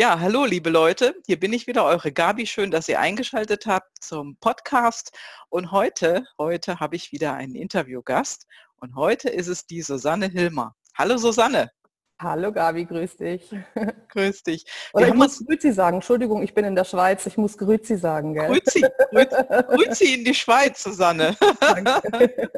[0.00, 2.46] Ja, hallo liebe Leute, hier bin ich wieder, eure Gabi.
[2.46, 5.12] Schön, dass ihr eingeschaltet habt zum Podcast.
[5.50, 8.46] Und heute, heute habe ich wieder einen Interviewgast.
[8.76, 10.74] Und heute ist es die Susanne Hilmer.
[10.96, 11.70] Hallo Susanne.
[12.18, 13.54] Hallo Gabi, grüß dich.
[14.08, 14.64] Grüß dich.
[14.94, 15.96] Oder ich muss Grüezi sagen.
[15.96, 17.26] Entschuldigung, ich bin in der Schweiz.
[17.26, 18.32] Ich muss Grüezi sagen.
[18.32, 18.46] Gell?
[18.46, 19.36] Grüezi, Grüezi,
[19.68, 21.36] Grüezi in die Schweiz, Susanne.
[21.60, 22.50] Danke.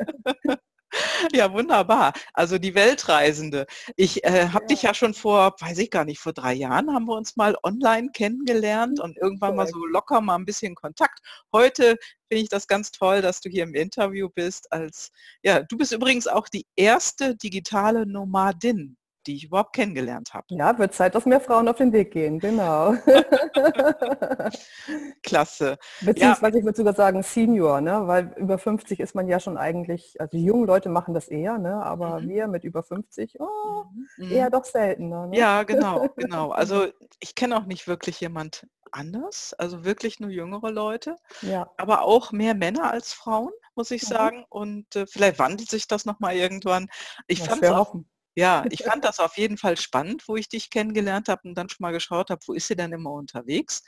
[1.32, 2.12] Ja, wunderbar.
[2.34, 3.66] Also die Weltreisende.
[3.96, 4.68] Ich äh, habe ja.
[4.68, 7.56] dich ja schon vor, weiß ich gar nicht, vor drei Jahren haben wir uns mal
[7.62, 11.20] online kennengelernt und irgendwann mal so locker mal ein bisschen Kontakt.
[11.52, 11.96] Heute
[12.28, 14.72] finde ich das ganz toll, dass du hier im Interview bist.
[14.72, 15.10] Als
[15.42, 20.46] ja, du bist übrigens auch die erste digitale Nomadin die ich überhaupt kennengelernt habe.
[20.50, 22.94] Ja, wird Zeit, dass mehr Frauen auf den Weg gehen, genau.
[25.22, 25.78] Klasse.
[26.00, 26.58] Beziehungsweise ja.
[26.58, 28.06] ich würde sogar sagen Senior, ne?
[28.06, 31.58] weil über 50 ist man ja schon eigentlich, also die jungen Leute machen das eher,
[31.58, 31.84] ne?
[31.84, 32.28] aber mhm.
[32.28, 33.84] wir mit über 50, oh,
[34.16, 34.30] mhm.
[34.30, 35.28] eher doch seltener.
[35.28, 35.38] Ne?
[35.38, 36.52] Ja, genau, genau.
[36.62, 36.86] Also
[37.18, 41.70] ich kenne auch nicht wirklich jemand anders, also wirklich nur jüngere Leute, ja.
[41.76, 44.06] aber auch mehr Männer als Frauen, muss ich mhm.
[44.06, 44.44] sagen.
[44.48, 46.88] Und äh, vielleicht wandelt sich das nochmal irgendwann.
[47.26, 47.94] Ich fand es auch,
[48.34, 51.68] ja, ich fand das auf jeden Fall spannend, wo ich dich kennengelernt habe und dann
[51.68, 53.82] schon mal geschaut habe, wo ist sie denn immer unterwegs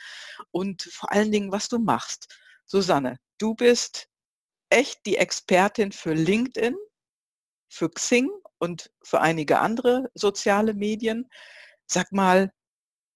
[0.50, 2.34] und vor allen Dingen, was du machst.
[2.66, 4.08] Susanne, du bist
[4.70, 6.76] echt die Expertin für LinkedIn,
[7.68, 11.28] für Xing und für einige andere soziale Medien.
[11.86, 12.52] Sag mal,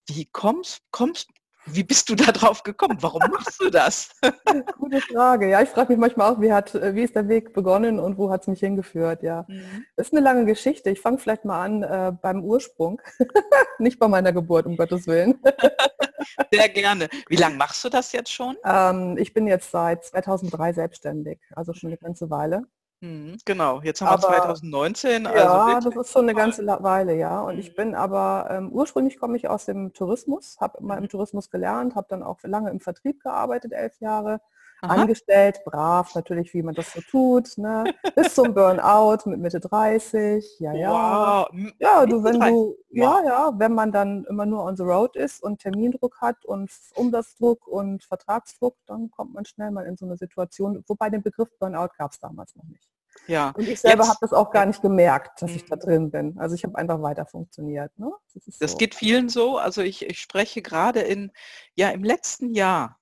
[0.09, 1.29] wie kommst, kommst,
[1.73, 2.99] wie bist du da drauf gekommen?
[3.01, 4.11] Warum machst du das?
[4.79, 5.49] Gute Frage.
[5.49, 8.31] Ja, ich frage mich manchmal auch, wie, hat, wie ist der Weg begonnen und wo
[8.31, 9.23] hat es mich hingeführt?
[9.23, 9.85] Ja, mhm.
[9.97, 10.91] ist eine lange Geschichte.
[10.91, 13.01] Ich fange vielleicht mal an äh, beim Ursprung,
[13.79, 15.39] nicht bei meiner Geburt, um Gottes Willen.
[16.53, 17.09] Sehr gerne.
[17.29, 18.57] Wie lange machst du das jetzt schon?
[18.65, 22.65] Ähm, ich bin jetzt seit 2003 selbstständig, also schon eine ganze Weile.
[23.01, 25.27] Mhm, genau, jetzt haben aber, wir 2019.
[25.27, 27.41] Also ja, das ist schon eine ganze Weile, ja.
[27.43, 27.77] Und ich mhm.
[27.77, 31.09] bin aber, ähm, ursprünglich komme ich aus dem Tourismus, habe mal im mhm.
[31.09, 34.41] Tourismus gelernt, habe dann auch lange im Vertrieb gearbeitet, elf Jahre,
[34.81, 34.95] Aha.
[34.95, 37.93] angestellt, brav natürlich, wie man das so tut, ne?
[38.15, 40.91] bis zum Burnout mit Mitte 30, ja, ja.
[40.91, 41.49] Wow.
[41.79, 45.43] Ja, du, wenn du, ja, ja, wenn man dann immer nur on the road ist
[45.43, 50.17] und Termindruck hat und Umsatzdruck und Vertragsdruck, dann kommt man schnell mal in so eine
[50.17, 52.89] Situation, wobei den Begriff Burnout gab es damals noch nicht.
[53.27, 53.51] Ja.
[53.57, 55.81] Und ich selber habe das auch gar nicht gemerkt, dass ich da mhm.
[55.81, 56.39] drin bin.
[56.39, 57.99] Also ich habe einfach weiter funktioniert.
[57.99, 58.13] Ne?
[58.35, 58.79] Das, das so.
[58.79, 59.59] geht vielen so.
[59.59, 61.33] Also ich, ich spreche gerade in,
[61.75, 62.99] ja, im letzten Jahr,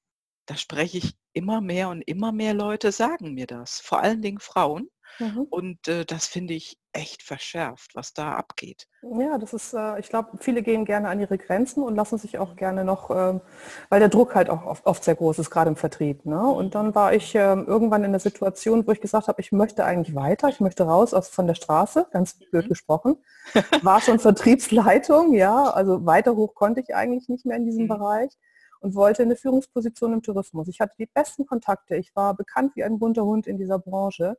[0.47, 4.41] da spreche ich immer mehr und immer mehr Leute sagen mir das, vor allen Dingen
[4.41, 4.89] Frauen.
[5.19, 5.47] Mhm.
[5.49, 8.87] Und äh, das finde ich echt verschärft, was da abgeht.
[9.03, 12.39] Ja, das ist, äh, ich glaube, viele gehen gerne an ihre Grenzen und lassen sich
[12.39, 13.41] auch gerne noch, ähm,
[13.89, 16.25] weil der Druck halt auch oft, oft, sehr groß ist, gerade im Vertrieb.
[16.27, 16.41] Ne?
[16.41, 19.85] Und dann war ich ähm, irgendwann in der Situation, wo ich gesagt habe, ich möchte
[19.85, 22.71] eigentlich weiter, ich möchte raus aus von der Straße, ganz blöd mhm.
[22.71, 23.17] gesprochen.
[23.83, 27.89] War schon Vertriebsleitung, ja, also weiter hoch konnte ich eigentlich nicht mehr in diesem mhm.
[27.89, 28.37] Bereich
[28.81, 30.69] und wollte eine Führungsposition im Tourismus.
[30.69, 34.37] Ich hatte die besten Kontakte, ich war bekannt wie ein bunter Hund in dieser Branche.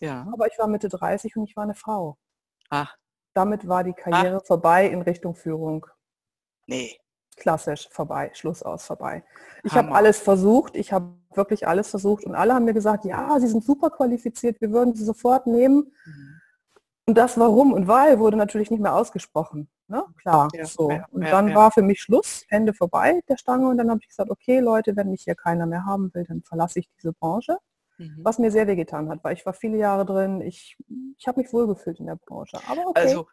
[0.00, 0.26] Ja.
[0.32, 2.16] Aber ich war Mitte 30 und ich war eine Frau.
[2.70, 2.96] Ach.
[3.34, 4.46] Damit war die Karriere Ach.
[4.46, 5.86] vorbei in Richtung Führung.
[6.66, 6.98] Nee.
[7.36, 9.24] Klassisch, vorbei, Schluss aus, vorbei.
[9.64, 13.38] Ich habe alles versucht, ich habe wirklich alles versucht und alle haben mir gesagt, ja,
[13.40, 15.92] Sie sind super qualifiziert, wir würden Sie sofort nehmen.
[16.04, 16.29] Mhm.
[17.10, 19.68] Und das warum und weil wurde natürlich nicht mehr ausgesprochen.
[19.88, 20.04] Ne?
[20.20, 20.48] Klar.
[20.54, 20.92] Ja, so.
[20.92, 23.98] Ja, und dann ja, war für mich Schluss, Ende vorbei der Stange und dann habe
[24.00, 27.12] ich gesagt, okay Leute, wenn mich hier keiner mehr haben will, dann verlasse ich diese
[27.12, 27.58] Branche.
[27.98, 28.20] Mhm.
[28.22, 30.76] Was mir sehr wehgetan hat, weil ich war viele Jahre drin, ich,
[31.18, 32.60] ich habe mich wohlgefühlt in der Branche.
[32.68, 33.00] Aber okay.
[33.00, 33.26] Also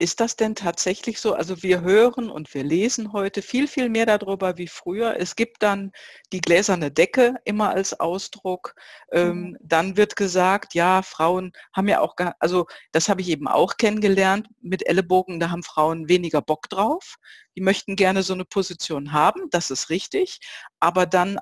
[0.00, 1.34] ist das denn tatsächlich so?
[1.34, 5.16] Also wir hören und wir lesen heute viel, viel mehr darüber wie früher.
[5.18, 5.92] Es gibt dann
[6.32, 8.74] die gläserne Decke immer als Ausdruck.
[9.12, 9.56] Ähm, mhm.
[9.60, 14.48] Dann wird gesagt, ja, Frauen haben ja auch, also das habe ich eben auch kennengelernt
[14.62, 17.16] mit Ellenbogen, da haben Frauen weniger Bock drauf.
[17.54, 20.40] Die möchten gerne so eine Position haben, das ist richtig.
[20.80, 21.38] Aber dann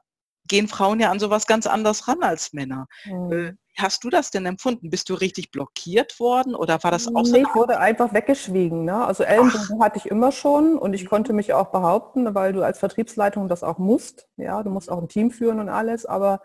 [0.49, 2.89] gehen Frauen ja an sowas ganz anders ran als Männer.
[3.05, 3.33] Mhm.
[3.33, 4.91] Äh, hast du das denn empfunden?
[4.91, 7.33] Bist du richtig blockiert worden oder war das auch so?
[7.33, 8.85] Nee, ich wurde einfach weggeschwiegen.
[8.85, 9.05] Ne?
[9.05, 11.09] Also Ellenbogen hatte ich immer schon und ich mhm.
[11.09, 14.29] konnte mich auch behaupten, weil du als Vertriebsleitung das auch musst.
[14.37, 16.41] Ja, du musst auch ein Team führen und alles, aber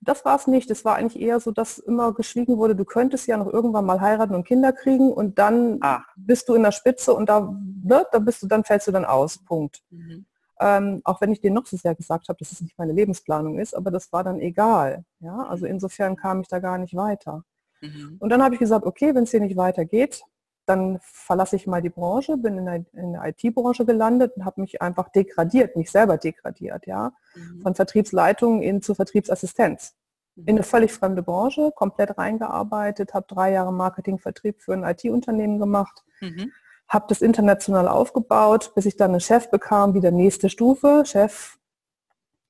[0.00, 0.70] das war es nicht.
[0.70, 4.00] Es war eigentlich eher so, dass immer geschwiegen wurde, du könntest ja noch irgendwann mal
[4.00, 6.02] heiraten und Kinder kriegen und dann ah.
[6.16, 9.04] bist du in der Spitze und da, ne, da bist du, dann fällst du dann
[9.04, 9.38] aus.
[9.38, 9.82] Punkt.
[9.90, 10.26] Mhm.
[10.62, 13.58] Ähm, auch wenn ich dir noch so sehr gesagt habe, dass es nicht meine Lebensplanung
[13.58, 15.04] ist, aber das war dann egal.
[15.18, 15.44] Ja?
[15.48, 17.44] Also insofern kam ich da gar nicht weiter.
[17.80, 18.16] Mhm.
[18.20, 20.22] Und dann habe ich gesagt, okay, wenn es hier nicht weitergeht,
[20.64, 24.80] dann verlasse ich mal die Branche, bin in der, der IT-Branche gelandet und habe mich
[24.80, 27.62] einfach degradiert, mich selber degradiert, ja, mhm.
[27.62, 29.96] von Vertriebsleitung in zu Vertriebsassistenz.
[30.36, 30.44] Mhm.
[30.46, 35.58] In eine völlig fremde Branche, komplett reingearbeitet, habe drei Jahre Marketing, Vertrieb für ein IT-Unternehmen
[35.58, 36.52] gemacht, mhm
[36.92, 41.56] habe das international aufgebaut, bis ich dann einen Chef bekam, wieder nächste Stufe, Chef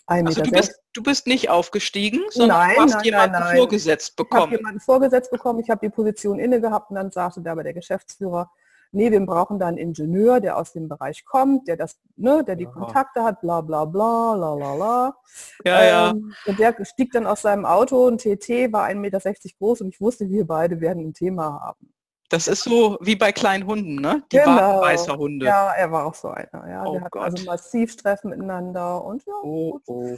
[0.06, 4.16] also du bist, du bist nicht aufgestiegen, sondern nein, du hast nein, jemanden nein, vorgesetzt
[4.16, 4.42] bekommen.
[4.42, 7.52] Ich habe jemanden vorgesetzt bekommen, ich habe die Position inne gehabt und dann sagte der
[7.52, 8.50] aber der Geschäftsführer,
[8.90, 12.56] nee, wir brauchen da einen Ingenieur, der aus dem Bereich kommt, der das, ne, der
[12.56, 12.72] die Aha.
[12.72, 15.16] Kontakte hat, bla bla bla, la la la.
[15.64, 16.50] Ja, ähm, ja.
[16.50, 19.20] Und der stieg dann aus seinem Auto, ein TT, war 1,60 Meter
[19.58, 21.92] groß und ich wusste, wir beide werden ein Thema haben.
[22.32, 24.22] Das ist so wie bei kleinen Hunden, ne?
[24.32, 24.80] Die genau.
[24.80, 25.44] weißer Hunde.
[25.44, 26.66] Ja, er war auch so einer.
[26.66, 26.86] Ja.
[26.86, 30.16] Oh Wir hatten also massiv Stress miteinander und ja, oh, oh.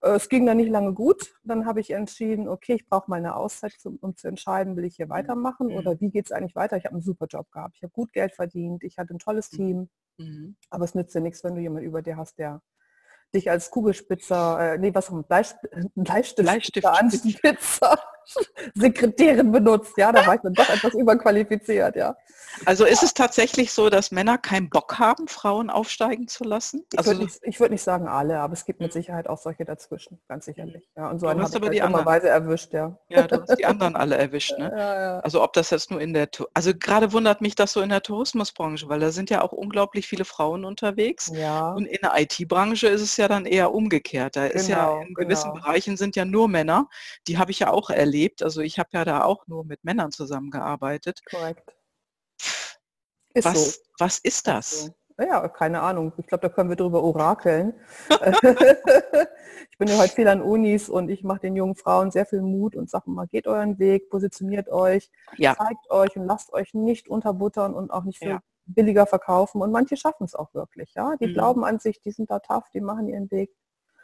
[0.00, 1.34] Äh, es ging dann nicht lange gut.
[1.44, 5.10] Dann habe ich entschieden, okay, ich brauche meine Auszeit, um zu entscheiden, will ich hier
[5.10, 5.76] weitermachen mhm.
[5.76, 6.78] oder wie geht es eigentlich weiter.
[6.78, 7.76] Ich habe einen super Job gehabt.
[7.76, 8.82] Ich habe gut Geld verdient.
[8.82, 9.56] Ich hatte ein tolles mhm.
[9.56, 9.90] Team.
[10.16, 10.56] Mhm.
[10.70, 12.62] Aber es nützt dir nichts, wenn du jemanden über dir hast, der
[13.34, 15.58] dich als Kugelspitzer, äh, nee, was ein Bleist
[15.94, 17.98] Bleistift, Bleistift Spitzer
[18.74, 19.92] Sekretärin benutzt.
[19.96, 22.16] Ja, da war ich dann doch etwas überqualifiziert, ja.
[22.66, 26.84] Also ist es tatsächlich so, dass Männer keinen Bock haben, Frauen aufsteigen zu lassen?
[26.92, 29.64] Ich also würde nicht, würd nicht, sagen alle, aber es gibt mit Sicherheit auch solche
[29.64, 30.82] dazwischen, ganz sicherlich.
[30.96, 32.98] Ja, und so einen hast aber halt die anderen Weise erwischt, ja.
[33.08, 34.70] Ja, du hast die anderen alle erwischt, ne?
[34.80, 35.20] Ja, ja.
[35.20, 38.02] Also ob das jetzt nur in der, also gerade wundert mich das so in der
[38.02, 41.30] Tourismusbranche, weil da sind ja auch unglaublich viele Frauen unterwegs.
[41.34, 41.72] Ja.
[41.72, 44.36] Und in der IT-Branche ist es ja dann eher umgekehrt.
[44.36, 45.62] Da ist ja genau, in gewissen genau.
[45.62, 46.88] Bereichen sind ja nur Männer.
[47.26, 48.19] Die habe ich ja auch erlebt.
[48.42, 51.20] Also ich habe ja da auch nur mit Männern zusammengearbeitet.
[51.24, 51.74] Korrekt.
[53.34, 53.80] Ist was, so.
[53.98, 54.80] was ist das?
[54.82, 54.94] So.
[55.24, 56.12] Ja, keine Ahnung.
[56.16, 57.74] Ich glaube, da können wir drüber orakeln.
[58.10, 62.40] ich bin ja heute viel an Unis und ich mache den jungen Frauen sehr viel
[62.40, 65.54] Mut und sage mal, geht euren Weg, positioniert euch, ja.
[65.56, 68.40] zeigt euch und lasst euch nicht unterbuttern und auch nicht für ja.
[68.64, 69.60] billiger verkaufen.
[69.60, 70.94] Und manche schaffen es auch wirklich.
[70.94, 71.34] Ja, Die mhm.
[71.34, 73.54] glauben an sich, die sind da tough, die machen ihren Weg.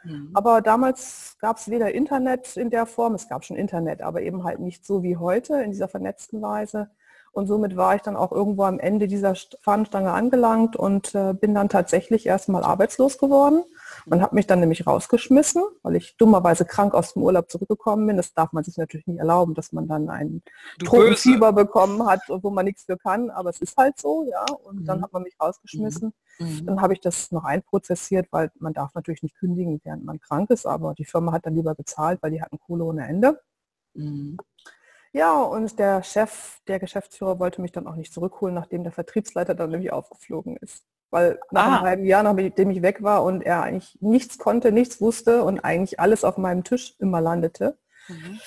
[0.03, 0.31] Mhm.
[0.33, 4.43] Aber damals gab es weder Internet in der Form, es gab schon Internet, aber eben
[4.43, 6.89] halt nicht so wie heute in dieser vernetzten Weise.
[7.31, 11.53] Und somit war ich dann auch irgendwo am Ende dieser Fahnenstange angelangt und äh, bin
[11.53, 13.63] dann tatsächlich erstmal arbeitslos geworden
[14.09, 18.17] und habe mich dann nämlich rausgeschmissen, weil ich dummerweise krank aus dem Urlaub zurückgekommen bin.
[18.17, 20.41] Das darf man sich natürlich nicht erlauben, dass man dann ein
[20.83, 23.29] Tropenfieber bekommen hat, wo man nichts für kann.
[23.29, 24.45] Aber es ist halt so, ja.
[24.63, 24.85] Und mhm.
[24.85, 26.13] dann hat man mich rausgeschmissen.
[26.39, 26.65] Mhm.
[26.65, 30.49] Dann habe ich das noch einprozessiert, weil man darf natürlich nicht kündigen, während man krank
[30.51, 30.65] ist.
[30.65, 33.41] Aber die Firma hat dann lieber bezahlt, weil die hatten Kohle ohne Ende.
[33.93, 34.37] Mhm.
[35.11, 39.55] Ja, und der Chef, der Geschäftsführer wollte mich dann auch nicht zurückholen, nachdem der Vertriebsleiter
[39.55, 40.85] dann nämlich aufgeflogen ist.
[41.09, 41.75] Weil nach ah.
[41.75, 45.59] einem halben Jahr, nachdem ich weg war und er eigentlich nichts konnte, nichts wusste und
[45.59, 47.77] eigentlich alles auf meinem Tisch immer landete,
[48.07, 48.39] mhm.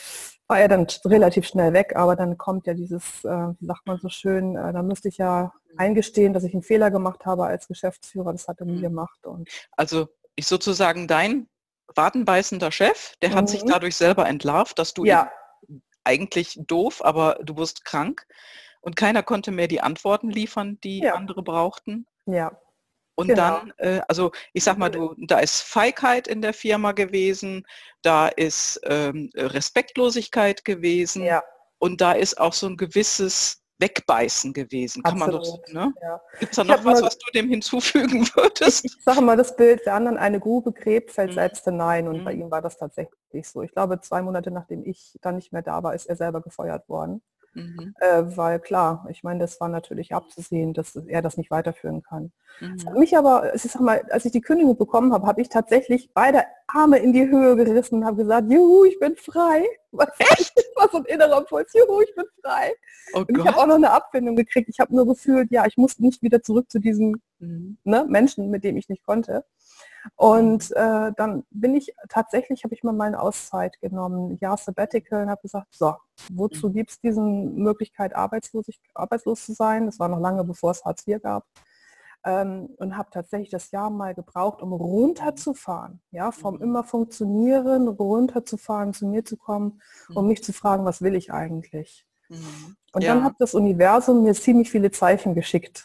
[0.46, 1.96] war er dann relativ schnell weg.
[1.96, 5.16] Aber dann kommt ja dieses, äh, wie sagt man so schön, äh, da müsste ich
[5.16, 8.32] ja eingestehen, dass ich einen Fehler gemacht habe als Geschäftsführer.
[8.32, 8.82] Das hat er nie mhm.
[8.82, 9.26] gemacht.
[9.26, 11.48] Und also ich sozusagen dein
[11.94, 13.34] wadenbeißender Chef, der mhm.
[13.34, 13.68] hat sich mhm.
[13.68, 15.30] dadurch selber entlarvt, dass du ja
[16.04, 18.26] eigentlich doof, aber du wirst krank.
[18.80, 21.14] Und keiner konnte mehr die Antworten liefern, die ja.
[21.14, 22.06] andere brauchten.
[22.32, 22.52] Ja.
[23.16, 23.60] Und genau.
[23.60, 27.66] dann, äh, also ich sag mal, du, da ist Feigheit in der Firma gewesen,
[28.02, 31.42] da ist ähm, Respektlosigkeit gewesen ja.
[31.78, 35.02] und da ist auch so ein gewisses Wegbeißen gewesen.
[35.02, 35.42] Kann Absolut.
[35.42, 35.94] man doch, ne?
[36.02, 36.20] Ja.
[36.38, 38.84] Gibt es da noch was, mal, was du dem hinzufügen würdest?
[38.84, 41.34] Ich, ich sage mal, das Bild, der anderen eine Grube gräbt, fällt mhm.
[41.34, 42.06] selbst hinein.
[42.06, 42.24] Und mhm.
[42.24, 43.62] bei ihm war das tatsächlich so.
[43.62, 46.88] Ich glaube, zwei Monate nachdem ich dann nicht mehr da war, ist er selber gefeuert
[46.88, 47.22] worden.
[47.52, 47.94] Mhm.
[48.00, 52.32] Äh, weil klar, ich meine, das war natürlich abzusehen, dass er das nicht weiterführen kann.
[52.60, 52.98] Mhm.
[52.98, 56.44] Mich aber, ich sag mal, als ich die Kündigung bekommen habe, habe ich tatsächlich beide
[56.68, 59.64] Arme in die Höhe gerissen und habe gesagt, juhu, ich bin frei.
[59.92, 60.08] Was,
[60.76, 62.72] was ein innerer Impuls, juhu, ich bin frei.
[63.12, 64.68] Oh und ich habe auch noch eine Abfindung gekriegt.
[64.68, 67.76] Ich habe nur gefühlt, ja, ich muss nicht wieder zurück zu diesem mhm.
[67.82, 69.44] ne, Menschen, mit dem ich nicht konnte.
[70.16, 75.30] Und äh, dann bin ich tatsächlich, habe ich mal meine Auszeit genommen, ja Sabbatical und
[75.30, 75.94] habe gesagt, so,
[76.32, 76.72] wozu mhm.
[76.74, 79.86] gibt es diese Möglichkeit, arbeitslos, arbeitslos zu sein?
[79.86, 81.46] Das war noch lange, bevor es Hartz IV gab.
[82.22, 86.62] Ähm, und habe tatsächlich das Jahr mal gebraucht, um runterzufahren, ja, vom mhm.
[86.62, 89.80] immer funktionieren, runterzufahren, zu mir zu kommen,
[90.14, 90.28] um mhm.
[90.28, 92.06] mich zu fragen, was will ich eigentlich?
[92.92, 93.14] Und ja.
[93.14, 95.84] dann hat das Universum mir ziemlich viele Zeichen geschickt.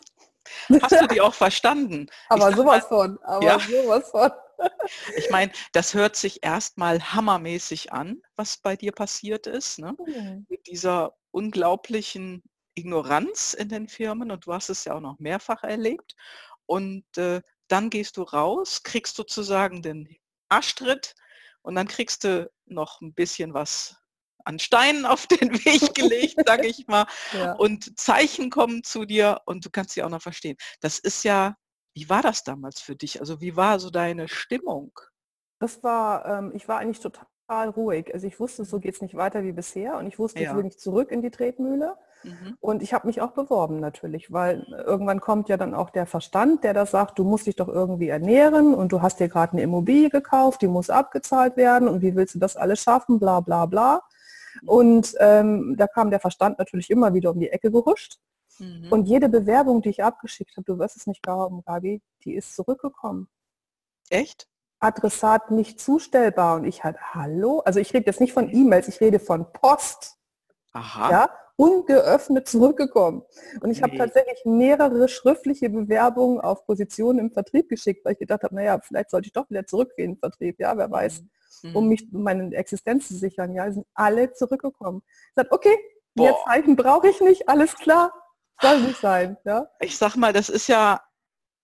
[0.82, 2.08] Hast du die auch verstanden?
[2.30, 3.60] aber sowas mal, von, aber ja.
[3.60, 4.32] sowas von.
[5.18, 9.80] Ich meine, das hört sich erstmal hammermäßig an, was bei dir passiert ist.
[9.80, 9.98] Ne?
[10.06, 10.46] Mhm.
[10.48, 12.42] Mit dieser unglaublichen
[12.76, 16.16] Ignoranz in den Firmen und du hast es ja auch noch mehrfach erlebt.
[16.66, 20.08] Und äh, dann gehst du raus, kriegst sozusagen den
[20.50, 21.16] Arschtritt
[21.62, 23.98] und dann kriegst du noch ein bisschen was
[24.46, 27.06] an Steinen auf den Weg gelegt, sage ich mal.
[27.34, 27.54] Ja.
[27.54, 30.58] Und Zeichen kommen zu dir und du kannst sie auch noch verstehen.
[30.82, 31.56] Das ist ja,
[31.94, 33.20] wie war das damals für dich?
[33.20, 34.92] Also wie war so deine Stimmung?
[35.60, 38.14] Das war, ähm, ich war eigentlich total ruhig.
[38.14, 40.50] Also ich wusste, so geht es nicht weiter wie bisher und ich wusste, ja.
[40.50, 41.96] ich will nicht zurück in die Tretmühle.
[42.24, 42.58] Mhm.
[42.60, 46.64] Und ich habe mich auch beworben natürlich, weil irgendwann kommt ja dann auch der Verstand,
[46.64, 49.62] der da sagt, du musst dich doch irgendwie ernähren und du hast dir gerade eine
[49.62, 53.66] Immobilie gekauft, die muss abgezahlt werden und wie willst du das alles schaffen, bla bla
[53.66, 54.02] bla.
[54.64, 58.20] Und ähm, da kam der Verstand natürlich immer wieder um die Ecke gehuscht.
[58.60, 58.92] Mhm.
[58.92, 62.56] Und jede Bewerbung, die ich abgeschickt habe, du wirst es nicht glauben, Gabi, die ist
[62.56, 63.28] zurückgekommen.
[64.10, 64.48] Echt?
[64.80, 66.58] Adressat nicht zustellbar.
[66.58, 67.62] Und ich halt, hallo?
[67.66, 70.18] Also ich rede jetzt nicht von E-Mails, ich rede von Post.
[70.74, 71.12] Aha.
[71.12, 73.24] Ja, ungeöffnet zurückgekommen.
[73.62, 73.84] Und ich nee.
[73.84, 78.80] habe tatsächlich mehrere schriftliche Bewerbungen auf Positionen im Vertrieb geschickt, weil ich gedacht habe, naja,
[78.82, 81.24] vielleicht sollte ich doch wieder zurückgehen im Vertrieb, ja, wer weiß,
[81.64, 81.76] mhm.
[81.76, 83.54] um mich meine Existenz zu sichern.
[83.56, 85.02] Ja, sind alle zurückgekommen.
[85.08, 85.78] Ich sage, okay,
[86.14, 86.24] Boah.
[86.24, 88.14] mehr Zeichen brauche ich nicht, alles klar,
[88.62, 89.38] soll nicht sein.
[89.46, 89.68] Ja?
[89.80, 91.02] Ich sag mal, das ist ja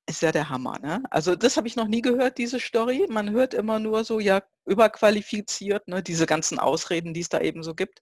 [0.08, 0.78] ist ja der Hammer.
[0.80, 1.04] Ne?
[1.10, 3.08] Also das habe ich noch nie gehört, diese Story.
[3.10, 6.04] Man hört immer nur so, ja, überqualifiziert, ne?
[6.04, 8.02] diese ganzen Ausreden, die es da eben so gibt.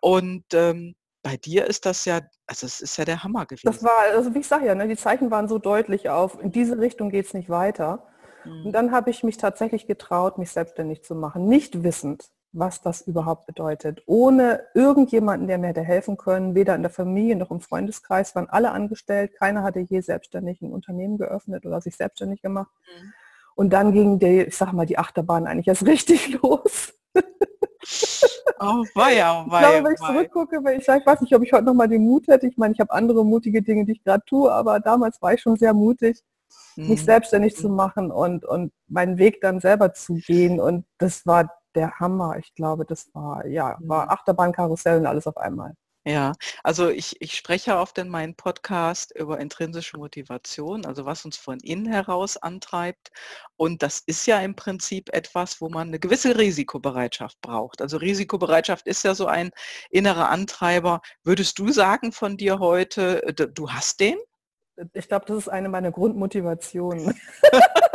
[0.00, 3.66] Und ähm, bei dir ist das ja, also es ist ja der Hammer gewesen.
[3.66, 6.52] Das war, also wie ich sage ja, ne, die Zeichen waren so deutlich auf, in
[6.52, 8.06] diese Richtung geht es nicht weiter.
[8.44, 8.66] Mhm.
[8.66, 13.02] Und dann habe ich mich tatsächlich getraut, mich selbstständig zu machen, nicht wissend, was das
[13.02, 14.02] überhaupt bedeutet.
[14.06, 18.48] Ohne irgendjemanden, der mir hätte helfen können, weder in der Familie noch im Freundeskreis, waren
[18.48, 22.72] alle angestellt, keiner hatte je selbstständig ein Unternehmen geöffnet oder sich selbstständig gemacht.
[22.86, 23.12] Mhm.
[23.54, 26.94] Und dann ging die, ich sag mal, die Achterbahn eigentlich erst richtig los.
[28.62, 31.42] Oh, weia, oh, weia, ich glaube, wenn ich zurückgucke, wenn ich, ich weiß nicht, ob
[31.42, 32.46] ich heute noch mal den Mut hätte.
[32.46, 35.40] Ich meine, ich habe andere mutige Dinge, die ich gerade tue, aber damals war ich
[35.40, 36.22] schon sehr mutig,
[36.76, 36.88] mhm.
[36.88, 40.60] mich selbstständig zu machen und, und meinen Weg dann selber zu gehen.
[40.60, 42.36] Und das war der Hammer.
[42.38, 44.10] Ich glaube, das war, ja, war mhm.
[44.10, 45.74] Achterbahnkarussell und alles auf einmal.
[46.06, 46.32] Ja,
[46.64, 51.58] also ich, ich spreche oft in meinem Podcast über intrinsische Motivation, also was uns von
[51.60, 53.10] innen heraus antreibt.
[53.56, 57.82] Und das ist ja im Prinzip etwas, wo man eine gewisse Risikobereitschaft braucht.
[57.82, 59.50] Also Risikobereitschaft ist ja so ein
[59.90, 61.02] innerer Antreiber.
[61.22, 64.16] Würdest du sagen von dir heute, du hast den?
[64.94, 67.14] Ich glaube, das ist eine meiner Grundmotivationen.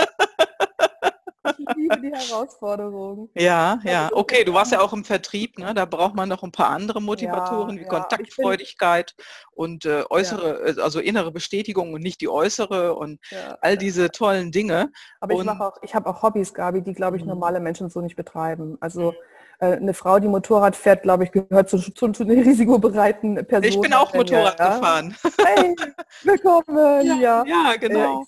[1.70, 3.30] ich liebe die Herausforderung.
[3.36, 4.10] Ja, ja.
[4.14, 5.74] Okay, du warst ja auch im Vertrieb, ne?
[5.74, 7.90] Da braucht man noch ein paar andere Motivatoren ja, wie ja.
[7.90, 9.16] Kontaktfreudigkeit
[9.52, 10.74] und äh, äußere, ja.
[10.78, 13.20] Äh, also innere Bestätigung und nicht die äußere und
[13.62, 14.92] all diese tollen Dinge.
[15.20, 17.30] Aber und, ich mache auch, ich habe auch Hobbys, Gabi, die glaube ich mhm.
[17.30, 18.78] normale Menschen so nicht betreiben.
[18.80, 19.18] Also mhm.
[19.60, 23.64] äh, eine Frau, die Motorrad fährt, glaube ich, gehört zu, zu, zu den risikobereiten Personen.
[23.64, 25.16] Ich bin auch Motorrad gefahren.
[25.44, 25.76] Hey,
[26.24, 26.66] willkommen.
[27.22, 28.26] Ja, ja genau.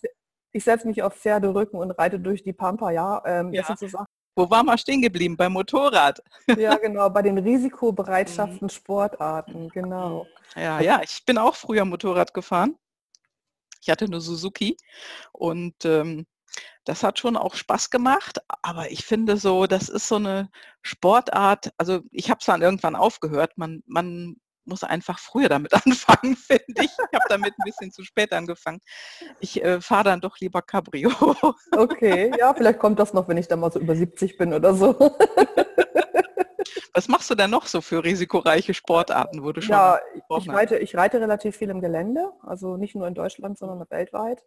[0.52, 3.22] Ich, setze mich auf Pferderücken und reite durch die Pampa, ja.
[3.26, 3.76] Ähm, ja.
[3.76, 3.88] So
[4.36, 5.38] Wo war mal stehen geblieben?
[5.38, 6.22] Beim Motorrad?
[6.58, 8.70] ja, genau, bei den Risikobereitschaften mhm.
[8.70, 10.26] Sportarten, genau.
[10.56, 12.76] Ja, ja, ich bin auch früher Motorrad gefahren.
[13.82, 14.76] Ich hatte eine Suzuki
[15.32, 16.26] und ähm,
[16.84, 20.50] das hat schon auch Spaß gemacht, aber ich finde so, das ist so eine
[20.82, 26.36] Sportart, also ich habe es dann irgendwann aufgehört, man, man muss einfach früher damit anfangen,
[26.36, 26.92] finde ich.
[26.92, 28.80] Ich habe damit ein bisschen zu spät angefangen.
[29.40, 31.12] Ich äh, fahre dann doch lieber Cabrio.
[31.72, 34.74] Okay, ja, vielleicht kommt das noch, wenn ich dann mal so über 70 bin oder
[34.74, 34.96] so.
[36.94, 40.00] Was machst du denn noch so für risikoreiche Sportarten, wo du schon Ja,
[40.38, 44.44] ich reite, ich reite relativ viel im Gelände, also nicht nur in Deutschland, sondern weltweit.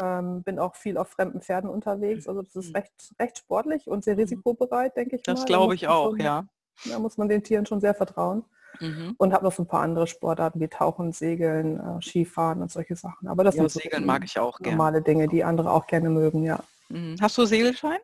[0.00, 2.28] Ähm, bin auch viel auf fremden Pferden unterwegs.
[2.28, 2.76] Also das ist mhm.
[2.76, 4.20] recht, recht sportlich und sehr mhm.
[4.20, 5.22] risikobereit, denke ich.
[5.24, 6.44] Das glaube ich auch, schon, ja.
[6.88, 8.44] Da muss man den Tieren schon sehr vertrauen.
[8.80, 9.14] Mhm.
[9.18, 12.96] Und habe noch so ein paar andere Sportarten wie Tauchen, Segeln, äh, Skifahren und solche
[12.96, 13.28] Sachen.
[13.28, 16.10] Aber das ja, sind so Segeln mag ich auch normale Dinge, die andere auch gerne
[16.10, 16.62] mögen, ja.
[16.88, 17.16] Mhm.
[17.20, 17.98] Hast du Segelschein?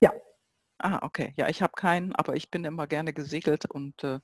[0.00, 0.12] Ja.
[0.78, 1.32] Ah, okay.
[1.36, 4.18] Ja, ich habe keinen, aber ich bin immer gerne gesegelt und äh,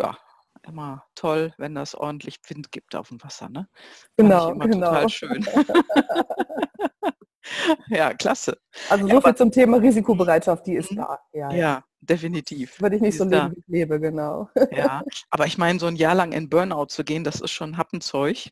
[0.00, 0.16] ja,
[0.62, 3.48] immer toll, wenn das ordentlich Wind gibt auf dem Wasser.
[3.48, 3.68] Ne?
[4.16, 4.86] Genau, genau.
[4.86, 5.46] Total schön.
[7.88, 8.58] ja, klasse.
[8.88, 10.96] Also so ja, viel zum Thema Risikobereitschaft, die ist mhm.
[10.96, 11.18] da.
[11.32, 12.80] Ja, ja definitiv.
[12.80, 14.48] Würde ich nicht so leben, wie ich lebe, genau.
[14.70, 17.76] Ja, aber ich meine, so ein Jahr lang in Burnout zu gehen, das ist schon
[17.76, 18.50] Happenzeug.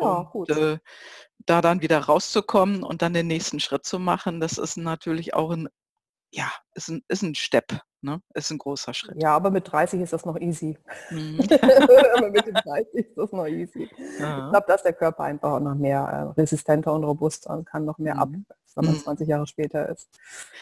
[0.00, 0.50] Ja, und, gut.
[0.50, 0.78] Äh,
[1.46, 5.50] da dann wieder rauszukommen und dann den nächsten Schritt zu machen, das ist natürlich auch
[5.50, 5.68] ein,
[6.30, 8.20] ja, ist ein, ist ein Step, ne?
[8.34, 9.20] Ist ein großer Schritt.
[9.22, 10.76] Ja, aber mit 30 ist das noch easy.
[11.10, 11.40] Mhm.
[12.16, 13.88] aber mit den 30 ist das noch easy.
[14.18, 14.46] Ja.
[14.46, 17.84] Ich glaube, dass der Körper einfach auch noch mehr äh, resistenter und robuster und kann
[17.84, 18.20] noch mehr mhm.
[18.20, 18.28] ab
[18.76, 19.30] wenn man 20 mhm.
[19.30, 20.08] Jahre später ist.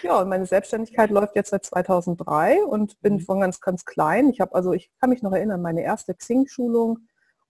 [0.02, 3.20] Ja, und meine Selbstständigkeit läuft jetzt seit 2003 und bin mhm.
[3.20, 4.30] von ganz, ganz klein.
[4.30, 6.98] Ich habe also, ich kann mich noch erinnern, meine erste Xing-Schulung,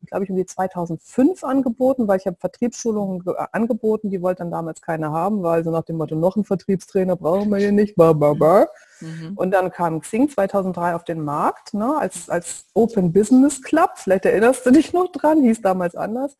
[0.07, 4.81] glaube ich, um die 2005 angeboten, weil ich habe Vertriebsschulungen angeboten, die wollte dann damals
[4.81, 8.13] keiner haben, weil so nach dem Motto, noch ein Vertriebstrainer brauchen wir hier nicht, bah,
[8.13, 8.67] bah, bah.
[9.01, 9.33] Mhm.
[9.37, 14.25] Und dann kam Xing 2003 auf den Markt, ne, als, als Open Business Club, vielleicht
[14.25, 16.37] erinnerst du dich noch dran, hieß damals anders.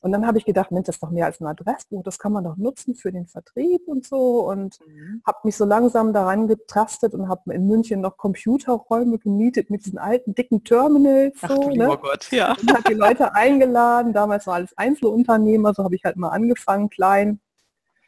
[0.00, 2.32] Und dann habe ich gedacht, Mensch, das ist doch mehr als ein Adressbuch, das kann
[2.32, 4.48] man doch nutzen für den Vertrieb und so.
[4.48, 5.22] Und mhm.
[5.26, 9.98] habe mich so langsam daran getastet und habe in München noch Computerräume gemietet mit diesen
[9.98, 11.36] alten, dicken Terminals.
[11.42, 11.98] Ach, so, ne?
[12.00, 12.54] Gott, ja.
[12.60, 14.12] Und habe die Leute eingeladen.
[14.12, 17.40] Damals war alles Einzelunternehmer, so habe ich halt mal angefangen, klein.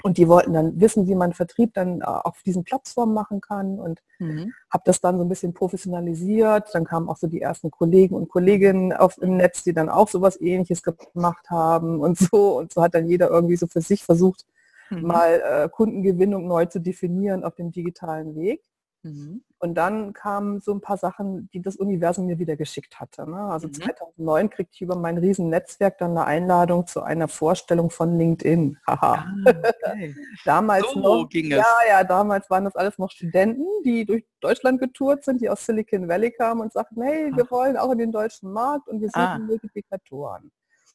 [0.02, 3.78] Und die wollten dann wissen, wie man Vertrieb dann äh, auf diesen Plattformen machen kann
[3.78, 4.52] und mhm.
[4.70, 6.68] habe das dann so ein bisschen professionalisiert.
[6.72, 10.08] Dann kamen auch so die ersten Kollegen und Kolleginnen auf dem Netz, die dann auch
[10.08, 12.58] sowas ähnliches gemacht haben und so.
[12.58, 14.46] Und so hat dann jeder irgendwie so für sich versucht,
[14.90, 15.02] mhm.
[15.02, 18.62] mal äh, Kundengewinnung neu zu definieren auf dem digitalen Weg.
[19.02, 19.42] Mhm.
[19.62, 23.28] Und dann kamen so ein paar Sachen, die das Universum mir wieder geschickt hatte.
[23.28, 23.36] Ne?
[23.36, 23.74] Also mhm.
[23.74, 28.78] 2009 kriegte ich über mein Riesennetzwerk dann eine Einladung zu einer Vorstellung von LinkedIn.
[28.86, 29.26] Haha.
[29.26, 29.26] Ah,
[29.92, 30.16] okay.
[30.46, 31.58] damals so noch, ging es.
[31.58, 35.66] Ja, ja, damals waren das alles noch Studenten, die durch Deutschland getourt sind, die aus
[35.66, 37.50] Silicon Valley kamen und sagten, hey, wir Ach.
[37.50, 39.38] wollen auch in den deutschen Markt und wir suchen ah.
[39.38, 40.50] Multiplikatoren.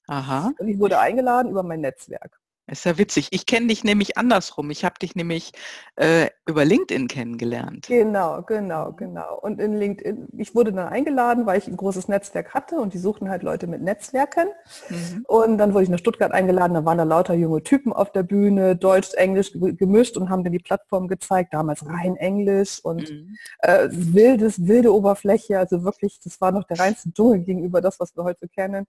[0.08, 0.52] Aha.
[0.58, 2.40] Und ich wurde eingeladen über mein Netzwerk.
[2.68, 3.28] Ist ja witzig.
[3.30, 4.72] Ich kenne dich nämlich andersrum.
[4.72, 5.52] Ich habe dich nämlich
[5.98, 7.86] äh, über LinkedIn kennengelernt.
[7.88, 9.38] Genau, genau, genau.
[9.40, 12.98] Und in LinkedIn, ich wurde dann eingeladen, weil ich ein großes Netzwerk hatte und die
[12.98, 14.48] suchten halt Leute mit Netzwerken.
[14.90, 15.26] Mhm.
[15.28, 18.24] Und dann wurde ich nach Stuttgart eingeladen, da waren da lauter junge Typen auf der
[18.24, 23.36] Bühne, Deutsch, Englisch gemischt und haben dann die Plattform gezeigt, damals rein Englisch und mhm.
[23.60, 28.16] äh, wildes, wilde Oberfläche, also wirklich, das war noch der reinste Dschungel gegenüber das, was
[28.18, 28.88] wir heute kennen.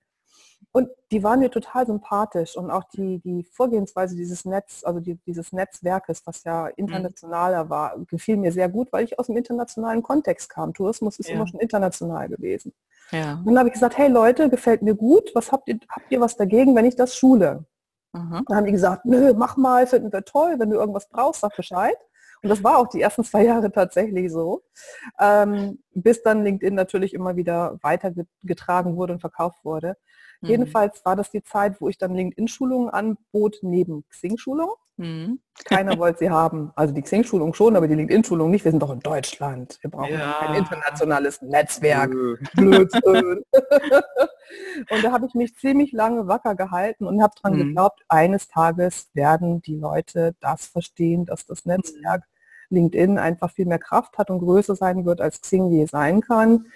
[0.72, 5.14] Und die waren mir total sympathisch und auch die, die Vorgehensweise dieses Netz, also die,
[5.26, 6.72] dieses Netzwerkes, was ja mhm.
[6.76, 10.74] internationaler war, gefiel mir sehr gut, weil ich aus dem internationalen Kontext kam.
[10.74, 11.36] Tourismus ist ja.
[11.36, 12.74] immer schon international gewesen.
[13.10, 13.34] Ja.
[13.38, 16.20] Und dann habe ich gesagt, hey Leute, gefällt mir gut, was habt ihr, habt ihr
[16.20, 17.64] was dagegen, wenn ich das schule?
[18.12, 18.44] Mhm.
[18.46, 21.56] Dann haben die gesagt, nö, mach mal, finden wir toll, wenn du irgendwas brauchst, sag
[21.56, 21.96] Bescheid.
[22.42, 24.62] Und das war auch die ersten zwei Jahre tatsächlich so,
[25.18, 29.96] ähm, bis dann LinkedIn natürlich immer wieder weitergetragen wurde und verkauft wurde.
[30.40, 30.48] Mhm.
[30.48, 34.70] Jedenfalls war das die Zeit, wo ich dann LinkedIn-Schulungen anbot neben Xing-Schulung.
[34.96, 35.40] Mhm.
[35.64, 36.72] Keiner wollte sie haben.
[36.74, 38.64] Also die Xing-Schulung schon, aber die LinkedIn-Schulung nicht.
[38.64, 39.78] Wir sind doch in Deutschland.
[39.82, 40.40] Wir brauchen ja.
[40.40, 42.10] ein internationales Netzwerk.
[42.54, 43.42] Blödsinn.
[44.90, 47.64] und da habe ich mich ziemlich lange wacker gehalten und habe daran mhm.
[47.68, 51.72] geglaubt, eines Tages werden die Leute das verstehen, dass das mhm.
[51.72, 52.24] Netzwerk
[52.70, 56.66] LinkedIn einfach viel mehr Kraft hat und größer sein wird, als Xing je sein kann.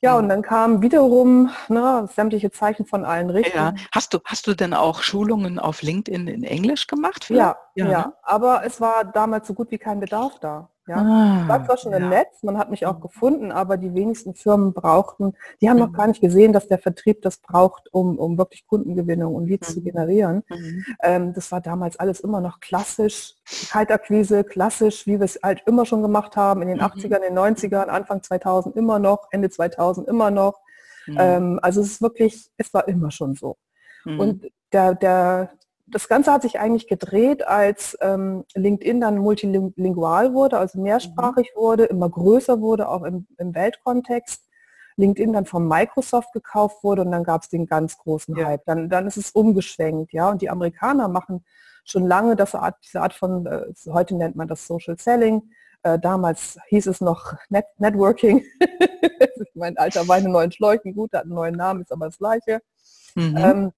[0.00, 3.76] Ja, und dann kamen wiederum ne, sämtliche Zeichen von allen Richtungen.
[3.76, 3.84] Ja.
[3.92, 7.30] Hast, du, hast du denn auch Schulungen auf LinkedIn in Englisch gemacht?
[7.30, 8.12] Ja, ja, ja, ne?
[8.22, 10.71] aber es war damals so gut wie kein Bedarf da.
[10.88, 10.96] Ja.
[10.96, 11.98] Ah, war zwar schon ja.
[11.98, 13.02] im Netz, man hat mich auch mhm.
[13.02, 15.84] gefunden, aber die wenigsten Firmen brauchten, die haben mhm.
[15.84, 19.70] noch gar nicht gesehen, dass der Vertrieb das braucht, um, um wirklich Kundengewinnung und Leads
[19.70, 19.74] mhm.
[19.74, 20.42] zu generieren.
[20.48, 20.84] Mhm.
[21.02, 23.34] Ähm, das war damals alles immer noch klassisch,
[23.70, 27.26] Kaltakquise, klassisch, wie wir es halt immer schon gemacht haben, in den 80ern, mhm.
[27.28, 30.60] in den 90ern, Anfang 2000 immer noch, Ende 2000 immer noch.
[31.06, 31.16] Mhm.
[31.18, 33.56] Ähm, also es ist wirklich, es war immer schon so.
[34.04, 35.50] Und der, der,
[35.92, 41.60] das Ganze hat sich eigentlich gedreht, als ähm, LinkedIn dann multilingual wurde, also mehrsprachig mhm.
[41.60, 44.42] wurde, immer größer wurde, auch im, im, Weltkontext.
[44.96, 48.46] LinkedIn dann von Microsoft gekauft wurde und dann gab es den ganz großen ja.
[48.46, 48.64] Hype.
[48.66, 50.28] Dann, dann ist es umgeschwenkt, ja.
[50.28, 51.44] Und die Amerikaner machen
[51.84, 55.50] schon lange das Art, diese Art von, äh, heute nennt man das Social Selling.
[55.82, 58.44] Äh, damals hieß es noch Net Networking.
[59.54, 62.60] mein alter Wein in neuen Schläuchen, gut, hat einen neuen Namen, ist aber das gleiche.
[63.14, 63.36] Mhm.
[63.36, 63.72] Ähm,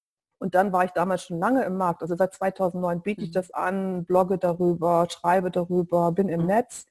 [0.45, 2.03] und dann war ich damals schon lange im Markt.
[2.03, 3.33] Also seit 2009 biete ich mhm.
[3.33, 6.49] das an, blogge darüber, schreibe darüber, bin im mhm.
[6.49, 6.85] Netz.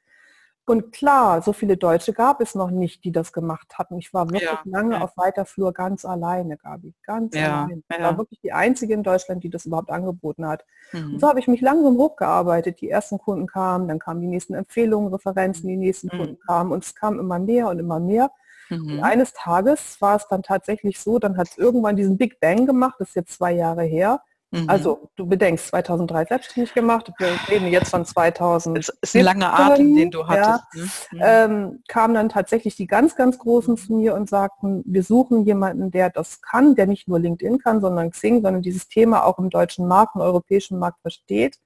[0.65, 3.99] Und klar, so viele Deutsche gab es noch nicht, die das gemacht hatten.
[3.99, 5.01] Ich war wirklich ja, lange ja.
[5.01, 6.95] auf weiter Flur ganz alleine, Gabi.
[7.05, 7.83] Ganz ja, alleine.
[7.87, 10.65] Ich war wirklich die Einzige in Deutschland, die das überhaupt angeboten hat.
[10.91, 11.13] Mhm.
[11.13, 12.81] Und so habe ich mich langsam hochgearbeitet.
[12.81, 16.17] Die ersten Kunden kamen, dann kamen die nächsten Empfehlungen, Referenzen, die nächsten mhm.
[16.17, 18.31] Kunden kamen und es kam immer mehr und immer mehr.
[18.69, 18.93] Mhm.
[18.93, 22.65] Und eines Tages war es dann tatsächlich so, dann hat es irgendwann diesen Big Bang
[22.65, 24.21] gemacht, das ist jetzt zwei Jahre her.
[24.53, 24.69] Mhm.
[24.69, 28.77] Also du bedenkst, 2003 selbstständig gemacht, wir reden jetzt von 2000.
[28.77, 30.63] Es ist ein langer Atem, den du hattest.
[31.11, 31.49] Ja, ne?
[31.49, 31.61] mhm.
[31.63, 35.89] ähm, kamen dann tatsächlich die ganz, ganz Großen zu mir und sagten, wir suchen jemanden,
[35.89, 39.49] der das kann, der nicht nur LinkedIn kann, sondern Xing, sondern dieses Thema auch im
[39.49, 41.57] deutschen Markt, im europäischen Markt versteht,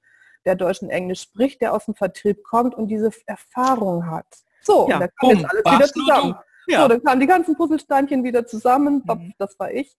[0.45, 4.27] der Deutsch und Englisch spricht, der aus dem Vertrieb kommt und diese Erfahrung hat.
[4.61, 6.35] So, ja, und da kam jetzt alles wieder zusammen.
[6.67, 6.83] Ja.
[6.83, 9.03] So, dann kamen die ganzen Puzzlesteinchen wieder zusammen.
[9.05, 9.33] Mhm.
[9.37, 9.95] Das war ich.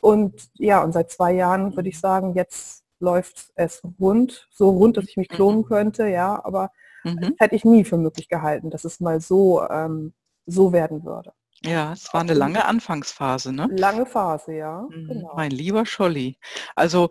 [0.00, 4.96] Und ja, und seit zwei Jahren würde ich sagen, jetzt läuft es rund, so rund,
[4.96, 5.66] dass ich mich klonen mhm.
[5.66, 6.70] könnte, ja, aber
[7.04, 7.34] mhm.
[7.38, 10.12] hätte ich nie für möglich gehalten, dass es mal so, ähm,
[10.46, 11.32] so werden würde.
[11.64, 13.68] Ja, es war eine lange Anfangsphase, ne?
[13.70, 14.86] Lange Phase, ja.
[14.90, 15.08] Mhm.
[15.08, 15.32] Genau.
[15.36, 16.38] Mein lieber Scholli.
[16.74, 17.08] Also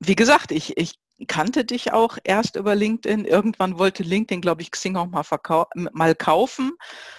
[0.00, 0.94] wie gesagt, ich, ich
[1.28, 3.24] kannte dich auch erst über LinkedIn.
[3.24, 5.24] Irgendwann wollte LinkedIn, glaube ich, Xing auch mal,
[5.92, 6.72] mal kaufen.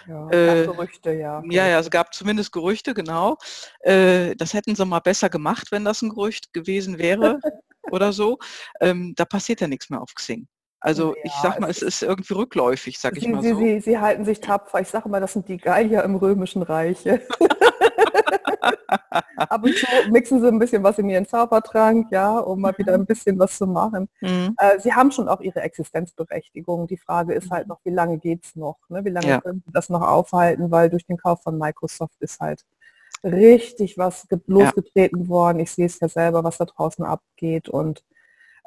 [0.07, 1.41] Ja, äh, Gerüchte, ja.
[1.49, 3.38] Ja, ja, es gab zumindest Gerüchte, genau.
[3.79, 7.39] Äh, das hätten sie mal besser gemacht, wenn das ein Gerücht gewesen wäre
[7.91, 8.38] oder so.
[8.81, 10.47] Ähm, da passiert ja nichts mehr auf Xing.
[10.81, 13.57] Also ja, ich sag mal, es ist irgendwie rückläufig, sag ich mal sie, so.
[13.57, 14.81] Sie, sie, halten sich tapfer.
[14.81, 16.99] Ich sage mal, das sind die Gallier im Römischen Reich.
[18.88, 22.98] Ab und zu mixen sie ein bisschen was in ihren Zaubertrank, ja, um mal wieder
[22.98, 23.04] mhm.
[23.04, 24.10] ein bisschen was zu machen.
[24.21, 24.56] Mhm.
[24.58, 26.88] Äh, sie haben schon auch ihre Existenzberechtigung.
[26.88, 28.78] Die Frage ist halt noch, wie lange geht es noch?
[28.89, 29.04] Ne?
[29.06, 29.41] Wie lange ja.
[29.41, 30.71] können sie das noch aufhalten?
[30.71, 32.65] Weil durch den Kauf von Microsoft ist halt
[33.24, 35.30] richtig was losgetreten ja.
[35.30, 35.60] worden.
[35.60, 38.04] Ich sehe es ja selber, was da draußen abgeht und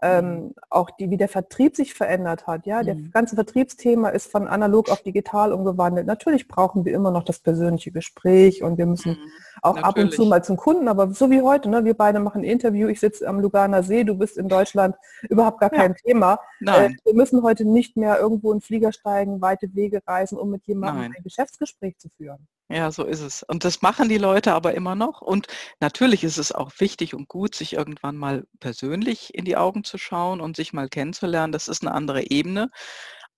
[0.02, 0.54] ähm, mhm.
[0.70, 2.66] auch die, wie der Vertrieb sich verändert hat.
[2.66, 3.10] Ja, der mhm.
[3.10, 6.06] ganze Vertriebsthema ist von analog auf digital umgewandelt.
[6.06, 9.30] Natürlich brauchen wir immer noch das persönliche Gespräch und wir müssen mhm.
[9.62, 9.84] auch Natürlich.
[9.84, 12.44] ab und zu mal zum Kunden, aber so wie heute, ne, wir beide machen ein
[12.44, 14.94] Interview, ich sitze am Luganer See, du bist in Deutschland,
[15.28, 15.78] überhaupt gar ja.
[15.78, 16.38] kein Thema.
[16.60, 20.66] Äh, wir müssen heute nicht mehr irgendwo in Flieger steigen, weite Wege reisen, um mit
[20.66, 21.14] jemandem Nein.
[21.16, 22.46] ein Geschäftsgespräch zu führen.
[22.70, 23.42] Ja, so ist es.
[23.42, 25.22] Und das machen die Leute aber immer noch.
[25.22, 25.46] Und
[25.80, 29.96] natürlich ist es auch wichtig und gut, sich irgendwann mal persönlich in die Augen zu
[29.96, 31.52] schauen und sich mal kennenzulernen.
[31.52, 32.70] Das ist eine andere Ebene.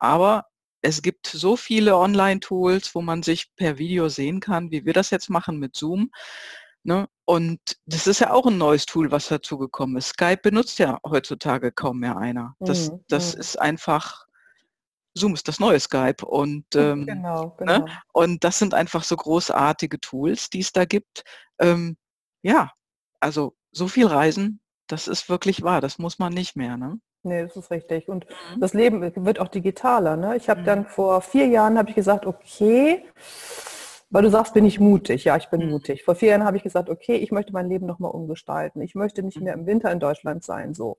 [0.01, 0.47] Aber
[0.83, 5.11] es gibt so viele Online-Tools, wo man sich per Video sehen kann, wie wir das
[5.11, 6.11] jetzt machen mit Zoom.
[6.83, 7.09] Ne?
[7.25, 10.09] Und das ist ja auch ein neues Tool, was dazugekommen ist.
[10.09, 12.57] Skype benutzt ja heutzutage kaum mehr einer.
[12.59, 13.05] Das, mhm.
[13.09, 13.41] das mhm.
[13.41, 14.27] ist einfach
[15.15, 17.53] Zoom ist das neue Skype und, ähm, genau, ne?
[17.59, 17.79] genau.
[17.79, 17.99] Ne?
[18.13, 21.25] und das sind einfach so großartige Tools, die es da gibt.
[21.59, 21.97] Ähm,
[22.43, 22.73] ja,
[23.21, 26.77] also so viel Reisen, das ist wirklich wahr, das muss man nicht mehr.
[26.77, 27.01] Ne?
[27.23, 28.09] Nee, das ist richtig.
[28.09, 28.61] Und mhm.
[28.61, 30.17] das Leben wird auch digitaler.
[30.17, 30.37] Ne?
[30.37, 30.65] Ich habe mhm.
[30.65, 33.05] dann vor vier Jahren habe ich gesagt, okay,
[34.11, 35.25] weil du sagst, bin ich mutig.
[35.25, 35.71] Ja, ich bin mhm.
[35.71, 36.03] mutig.
[36.05, 38.81] Vor vier Jahren habe ich gesagt, okay, ich möchte mein Leben nochmal umgestalten.
[38.81, 39.45] Ich möchte nicht mhm.
[39.45, 40.75] mehr im Winter in Deutschland sein.
[40.75, 40.99] So.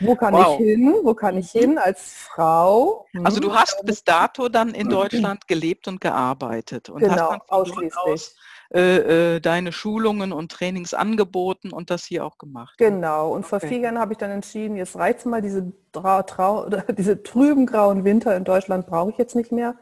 [0.00, 0.58] Wo kann wow.
[0.58, 0.94] ich hin?
[1.02, 1.58] Wo kann ich mhm.
[1.58, 3.06] hin als Frau?
[3.24, 3.58] Also du hm.
[3.58, 7.96] hast bis dato dann in Deutschland gelebt und gearbeitet und genau, hast dann ausschließlich.
[7.96, 8.36] Aus,
[8.70, 12.76] äh, äh, deine Schulungen und Trainings angeboten und das hier auch gemacht.
[12.76, 13.30] Genau.
[13.30, 13.48] Und okay.
[13.48, 18.04] vor vier Jahren habe ich dann entschieden, jetzt reizt mal diese, trau, diese trüben grauen
[18.04, 19.76] Winter in Deutschland brauche ich jetzt nicht mehr.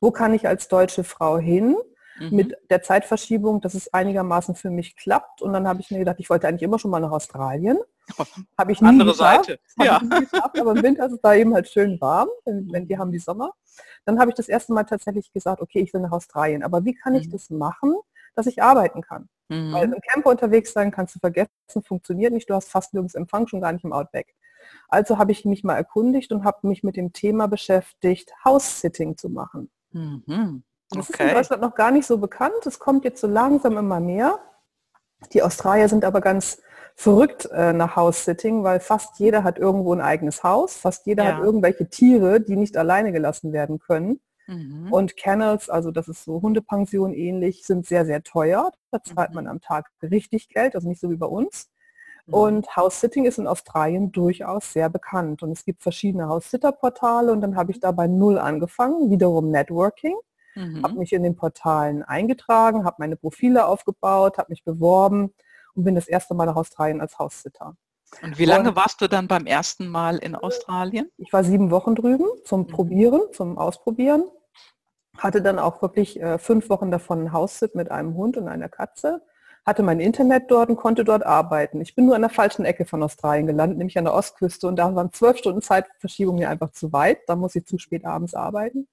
[0.00, 1.76] Wo kann ich als deutsche Frau hin?
[2.18, 2.36] Mhm.
[2.36, 5.42] mit der Zeitverschiebung, dass es einigermaßen für mich klappt.
[5.42, 7.78] Und dann habe ich mir gedacht, ich wollte eigentlich immer schon mal nach Australien.
[8.58, 9.60] Habe ich nie Andere geschafft, Seite.
[9.78, 9.98] Ja.
[9.98, 13.20] Geschafft, aber im Winter ist es da eben halt schön warm, wenn, die haben die
[13.20, 13.52] Sommer.
[14.04, 16.64] Dann habe ich das erste Mal tatsächlich gesagt, okay, ich will nach Australien.
[16.64, 17.30] Aber wie kann ich mhm.
[17.30, 17.94] das machen,
[18.34, 19.28] dass ich arbeiten kann?
[19.48, 19.72] Mhm.
[19.72, 21.50] Weil im Camper unterwegs sein kannst du vergessen,
[21.84, 22.50] funktioniert nicht.
[22.50, 24.34] Du hast fast nirgends Empfang, schon gar nicht im Outback.
[24.88, 29.28] Also habe ich mich mal erkundigt und habe mich mit dem Thema beschäftigt, House-Sitting zu
[29.28, 29.70] machen.
[29.92, 30.64] Mhm.
[30.94, 31.24] Das okay.
[31.24, 32.66] ist in Deutschland noch gar nicht so bekannt.
[32.66, 34.38] Es kommt jetzt so langsam immer mehr.
[35.32, 36.60] Die Australier sind aber ganz
[36.94, 41.36] verrückt äh, nach House-Sitting, weil fast jeder hat irgendwo ein eigenes Haus, fast jeder ja.
[41.36, 44.20] hat irgendwelche Tiere, die nicht alleine gelassen werden können.
[44.46, 44.92] Mhm.
[44.92, 48.72] Und Kennels, also das ist so Hundepension ähnlich, sind sehr, sehr teuer.
[48.90, 49.36] Da zahlt mhm.
[49.36, 51.70] man am Tag richtig Geld, also nicht so wie bei uns.
[52.26, 52.34] Mhm.
[52.34, 55.42] Und House-Sitting ist in Australien durchaus sehr bekannt.
[55.42, 60.16] Und es gibt verschiedene House-Sitter-Portale und dann habe ich da bei Null angefangen, wiederum Networking.
[60.54, 60.82] Mhm.
[60.82, 65.32] Habe mich in den Portalen eingetragen, habe meine Profile aufgebaut, habe mich beworben
[65.74, 67.76] und bin das erste Mal nach Australien als Haussitter.
[68.20, 71.10] Und wie lange und warst du dann beim ersten Mal in Australien?
[71.16, 72.66] Ich war sieben Wochen drüben zum mhm.
[72.66, 74.24] Probieren, zum Ausprobieren.
[75.16, 78.68] Hatte dann auch wirklich äh, fünf Wochen davon ein Haussit mit einem Hund und einer
[78.68, 79.22] Katze.
[79.64, 81.80] Hatte mein Internet dort und konnte dort arbeiten.
[81.80, 84.66] Ich bin nur an der falschen Ecke von Australien gelandet, nämlich an der Ostküste.
[84.66, 87.20] Und da waren zwölf Stunden Zeitverschiebung mir einfach zu weit.
[87.28, 88.88] Da muss ich zu spät abends arbeiten.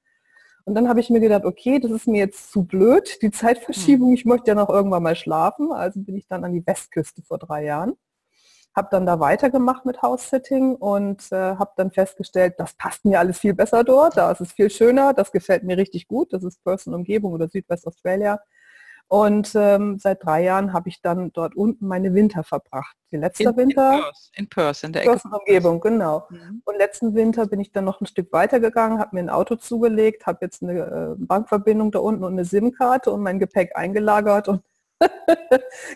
[0.70, 4.10] Und dann habe ich mir gedacht, okay, das ist mir jetzt zu blöd, die Zeitverschiebung,
[4.10, 4.14] hm.
[4.14, 5.72] ich möchte ja noch irgendwann mal schlafen.
[5.72, 7.96] Also bin ich dann an die Westküste vor drei Jahren.
[8.76, 13.40] Habe dann da weitergemacht mit House-Sitting und äh, habe dann festgestellt, das passt mir alles
[13.40, 16.64] viel besser dort, da ist es viel schöner, das gefällt mir richtig gut, das ist
[16.64, 18.40] Person Umgebung oder Südwest-Australia.
[19.12, 22.96] Und ähm, seit drei Jahren habe ich dann dort unten meine Winter verbracht.
[23.12, 23.94] Die letzte in, Winter.
[23.94, 25.20] In Perth, in Perth, in der Ecke.
[25.32, 26.28] Umgebung, genau.
[26.30, 26.62] Mhm.
[26.64, 29.56] Und letzten Winter bin ich dann noch ein Stück weiter gegangen, habe mir ein Auto
[29.56, 34.48] zugelegt, habe jetzt eine äh, Bankverbindung da unten und eine SIM-Karte und mein Gepäck eingelagert
[34.48, 34.62] und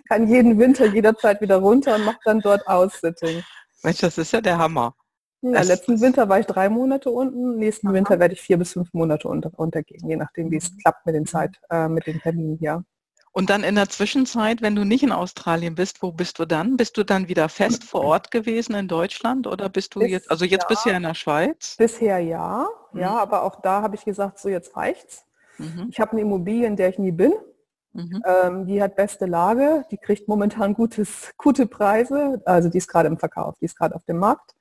[0.09, 3.43] kann jeden Winter jederzeit wieder runter und mache dann dort Aussitting.
[3.83, 4.95] Mensch, das ist ja der Hammer.
[5.43, 7.93] Ja, letzten Winter war ich drei Monate unten, nächsten Aha.
[7.93, 10.77] Winter werde ich vier bis fünf Monate unter, untergehen, je nachdem, wie es mhm.
[10.79, 12.81] klappt mit den Zeit, äh, mit den Terminen, ja.
[13.35, 16.77] Und dann in der Zwischenzeit, wenn du nicht in Australien bist, wo bist du dann?
[16.77, 20.31] Bist du dann wieder fest vor Ort gewesen in Deutschland oder bist du Bis, jetzt,
[20.31, 21.75] also jetzt ja, bisher in der Schweiz?
[21.75, 22.99] Bisher ja, mhm.
[22.99, 25.25] ja, aber auch da habe ich gesagt, so jetzt reicht's.
[25.57, 25.87] Mhm.
[25.89, 27.33] Ich habe eine Immobilie, in der ich nie bin.
[27.93, 28.23] Mhm.
[28.23, 33.07] Ähm, die hat beste Lage, die kriegt momentan gutes, gute Preise, also die ist gerade
[33.07, 34.53] im Verkauf, die ist gerade auf dem Markt.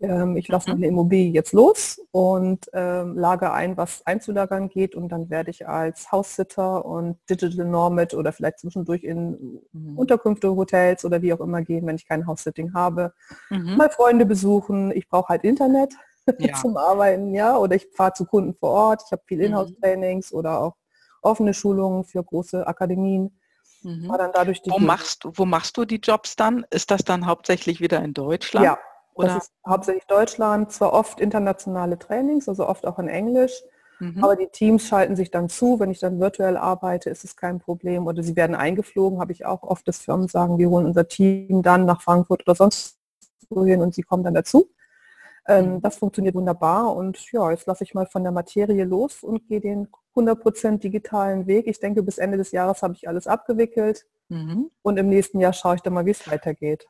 [0.00, 0.76] Ähm, ich lasse mhm.
[0.76, 5.68] meine Immobilie jetzt los und ähm, lage ein, was einzulagern geht und dann werde ich
[5.68, 9.96] als Haussitter und Digital Nomad oder vielleicht zwischendurch in mhm.
[9.96, 13.12] Unterkünfte, Hotels oder wie auch immer gehen, wenn ich kein House-Sitting habe,
[13.50, 13.76] mhm.
[13.76, 14.90] mal Freunde besuchen.
[14.92, 15.94] Ich brauche halt Internet
[16.38, 16.54] ja.
[16.54, 19.02] zum Arbeiten, ja, oder ich fahre zu Kunden vor Ort.
[19.06, 19.44] Ich habe viel mhm.
[19.44, 20.74] Inhouse-Trainings oder auch
[21.22, 23.38] offene Schulungen für große Akademien.
[23.82, 24.08] Mhm.
[24.08, 26.64] wo, machst, wo machst du die Jobs dann?
[26.70, 28.64] Ist das dann hauptsächlich wieder in Deutschland?
[28.64, 28.78] Ja,
[29.14, 29.28] oder?
[29.28, 33.62] Das ist hauptsächlich Deutschland, zwar oft internationale Trainings, also oft auch in Englisch,
[34.00, 34.22] mhm.
[34.22, 35.80] aber die Teams schalten sich dann zu.
[35.80, 38.06] Wenn ich dann virtuell arbeite, ist es kein Problem.
[38.06, 41.62] Oder sie werden eingeflogen, habe ich auch oft, dass Firmen sagen, wir holen unser Team
[41.62, 42.98] dann nach Frankfurt oder sonst
[43.50, 44.68] wohin und sie kommen dann dazu.
[45.46, 45.82] Ähm, mhm.
[45.82, 49.60] das funktioniert wunderbar und ja, jetzt lasse ich mal von der Materie los und gehe
[49.60, 51.66] den 100% digitalen Weg.
[51.66, 54.70] Ich denke, bis Ende des Jahres habe ich alles abgewickelt mhm.
[54.80, 56.86] und im nächsten Jahr schaue ich dann mal, wie es weitergeht.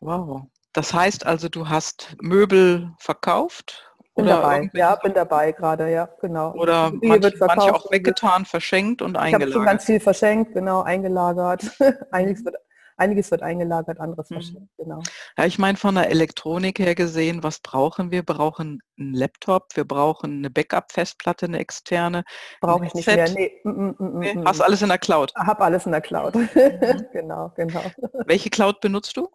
[0.00, 0.42] Wow.
[0.76, 3.90] Das heißt also, du hast Möbel verkauft?
[4.14, 6.52] Bin oder dabei, ja, bin dabei gerade, ja, genau.
[6.52, 9.48] Oder manche, manche, auch weggetan, verschenkt und eingelagert.
[9.48, 11.64] Ich habe schon ganz viel verschenkt, genau, eingelagert.
[12.10, 12.56] einiges, wird,
[12.98, 14.34] einiges wird eingelagert, anderes mhm.
[14.34, 15.00] verschenkt, genau.
[15.38, 18.18] Ja, ich meine von der Elektronik her gesehen, was brauchen wir?
[18.18, 22.24] Wir brauchen einen Laptop, wir brauchen eine Backup-Festplatte, eine externe.
[22.60, 23.60] Brauche ich nicht mehr, nee.
[23.64, 24.42] Mm, mm, mm, nee.
[24.44, 25.32] Hast alles in der Cloud?
[25.36, 27.06] Hab alles in der Cloud, mhm.
[27.14, 27.80] genau, genau.
[28.26, 29.30] Welche Cloud benutzt du?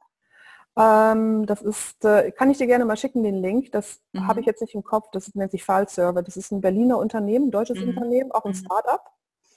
[0.77, 3.71] Ähm, das ist, äh, kann ich dir gerne mal schicken, den Link.
[3.71, 4.27] Das mhm.
[4.27, 5.09] habe ich jetzt nicht im Kopf.
[5.11, 6.21] Das nennt sich File-Server.
[6.21, 7.89] Das ist ein Berliner Unternehmen, ein deutsches mhm.
[7.89, 8.55] Unternehmen, auch ein mhm.
[8.55, 9.11] Start-up.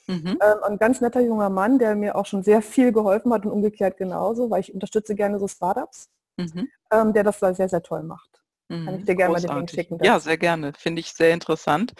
[0.06, 0.38] Mhm.
[0.40, 3.52] Ähm, ein ganz netter junger Mann, der mir auch schon sehr viel geholfen hat und
[3.52, 6.68] umgekehrt genauso, weil ich unterstütze gerne so Startups, mhm.
[6.90, 8.34] ähm, der das sehr, sehr toll macht.
[8.68, 9.04] Kann ich mhm.
[9.04, 9.48] dir gerne Großartig.
[9.48, 9.98] mal den Link schicken.
[10.02, 10.72] Ja, sehr gerne.
[10.76, 11.92] Finde ich sehr interessant.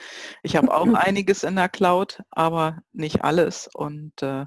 [0.42, 3.68] Ich habe auch einiges in der Cloud, aber nicht alles.
[3.72, 4.44] Und äh,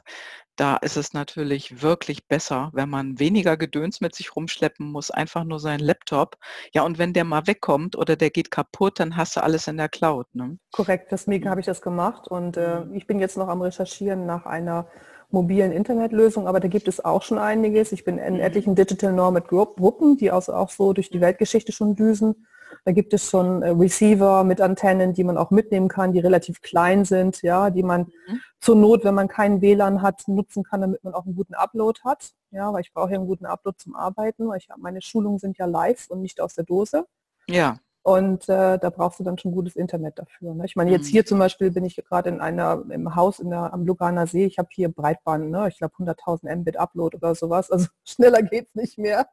[0.57, 5.43] da ist es natürlich wirklich besser, wenn man weniger Gedöns mit sich rumschleppen muss, einfach
[5.43, 6.37] nur seinen Laptop.
[6.73, 9.77] Ja, und wenn der mal wegkommt oder der geht kaputt, dann hast du alles in
[9.77, 10.27] der Cloud.
[10.33, 10.57] Ne?
[10.71, 11.49] Korrekt, deswegen mhm.
[11.49, 12.95] habe ich das gemacht und äh, mhm.
[12.95, 14.87] ich bin jetzt noch am Recherchieren nach einer
[15.29, 17.91] mobilen Internetlösung, aber da gibt es auch schon einiges.
[17.91, 18.39] Ich bin in mhm.
[18.39, 22.47] etlichen Digital Nomad Gruppen, die also auch so durch die Weltgeschichte schon düsen.
[22.87, 26.61] Da gibt es schon äh, Receiver mit Antennen, die man auch mitnehmen kann, die relativ
[26.61, 28.39] klein sind, ja, die man mhm.
[28.61, 31.99] zur Not, wenn man keinen WLAN hat, nutzen kann, damit man auch einen guten Upload
[32.05, 32.31] hat.
[32.51, 35.57] Ja, weil ich brauche ja einen guten Upload zum Arbeiten, weil ich, meine Schulungen sind
[35.57, 37.05] ja live und nicht aus der Dose.
[37.49, 37.77] Ja.
[38.07, 40.53] Und äh, da brauchst du dann schon gutes Internet dafür.
[40.53, 40.63] Ne?
[40.65, 41.11] Ich meine, jetzt mhm.
[41.11, 44.45] hier zum Beispiel bin ich gerade in einer im Haus in der, am Luganer See.
[44.45, 45.67] Ich habe hier Breitband, ne?
[45.67, 47.69] ich glaube 100.000 Mbit Upload oder sowas.
[47.69, 49.27] Also schneller geht es nicht mehr.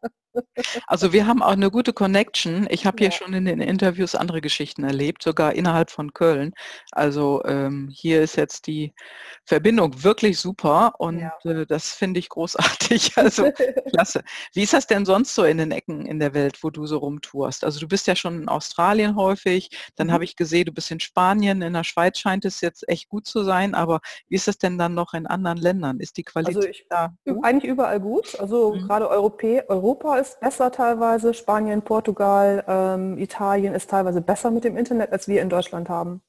[0.86, 2.66] Also wir haben auch eine gute Connection.
[2.70, 3.08] Ich habe ja.
[3.08, 6.54] hier schon in den Interviews andere Geschichten erlebt, sogar innerhalb von Köln.
[6.92, 8.92] Also ähm, hier ist jetzt die
[9.44, 11.32] Verbindung wirklich super und ja.
[11.44, 13.12] äh, das finde ich großartig.
[13.24, 13.50] Also
[13.90, 14.22] klasse.
[14.52, 16.98] Wie ist das denn sonst so in den Ecken in der Welt, wo du so
[16.98, 17.64] rumtourst?
[17.64, 20.12] Also du bist ja schon in Australien häufig, dann mhm.
[20.12, 23.26] habe ich gesehen, du bist in Spanien, in der Schweiz scheint es jetzt echt gut
[23.26, 26.00] zu sein, aber wie ist das denn dann noch in anderen Ländern?
[26.00, 27.14] Ist die Qualität also ich, da?
[27.42, 28.38] Eigentlich überall gut.
[28.40, 28.86] Also mhm.
[28.86, 34.76] gerade Europä Europa ist besser teilweise, Spanien, Portugal, ähm, Italien ist teilweise besser mit dem
[34.76, 36.22] Internet, als wir in Deutschland haben.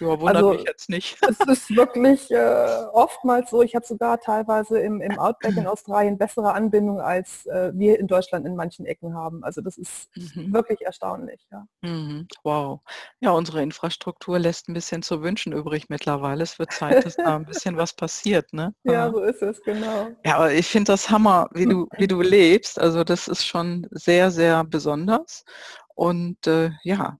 [0.00, 1.18] Ja, wundert also, mich jetzt nicht.
[1.28, 6.18] Es ist wirklich äh, oftmals so, ich habe sogar teilweise im, im Outback in Australien
[6.18, 9.44] bessere Anbindung, als äh, wir in Deutschland in manchen Ecken haben.
[9.44, 10.52] Also das ist mhm.
[10.52, 11.46] wirklich erstaunlich.
[11.50, 11.66] Ja.
[11.82, 12.26] Mhm.
[12.42, 12.80] Wow.
[13.20, 16.42] Ja, unsere Infrastruktur lässt ein bisschen zu wünschen übrig mittlerweile.
[16.42, 18.52] Es wird Zeit, dass da ein bisschen was passiert.
[18.52, 18.74] Ne?
[18.84, 20.08] Ja, so ist es, genau.
[20.24, 22.80] Ja, aber ich finde das Hammer, wie du, wie du lebst.
[22.80, 25.44] Also das ist schon sehr, sehr besonders.
[25.94, 27.18] Und äh, ja,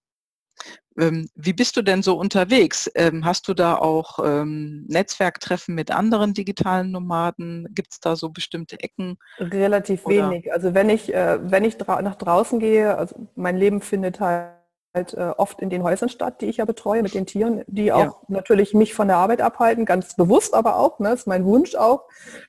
[0.96, 2.90] wie bist du denn so unterwegs?
[2.94, 7.66] Ähm, hast du da auch ähm, Netzwerktreffen mit anderen digitalen Nomaden?
[7.74, 9.18] Gibt es da so bestimmte Ecken?
[9.38, 10.30] Relativ Oder?
[10.30, 10.52] wenig.
[10.52, 14.50] Also wenn ich, äh, wenn ich nach draußen gehe, also mein Leben findet halt
[14.94, 17.92] halt äh, oft in den Häusern statt, die ich ja betreue mit den Tieren, die
[17.92, 18.14] auch ja.
[18.28, 22.04] natürlich mich von der Arbeit abhalten, ganz bewusst aber auch, ne, ist mein Wunsch auch.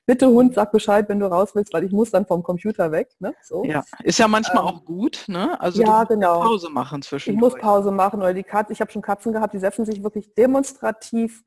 [0.06, 3.08] Bitte Hund, sag Bescheid, wenn du raus willst, weil ich muss dann vom Computer weg.
[3.18, 3.34] Ne?
[3.42, 3.64] So.
[3.64, 5.60] Ja, ist ja manchmal ähm, auch gut, ne?
[5.60, 6.40] Also ja, genau.
[6.40, 7.34] Pause machen zwischen.
[7.34, 10.02] Ich muss Pause machen oder die Katze, ich habe schon Katzen gehabt, die setzen sich
[10.02, 11.42] wirklich demonstrativ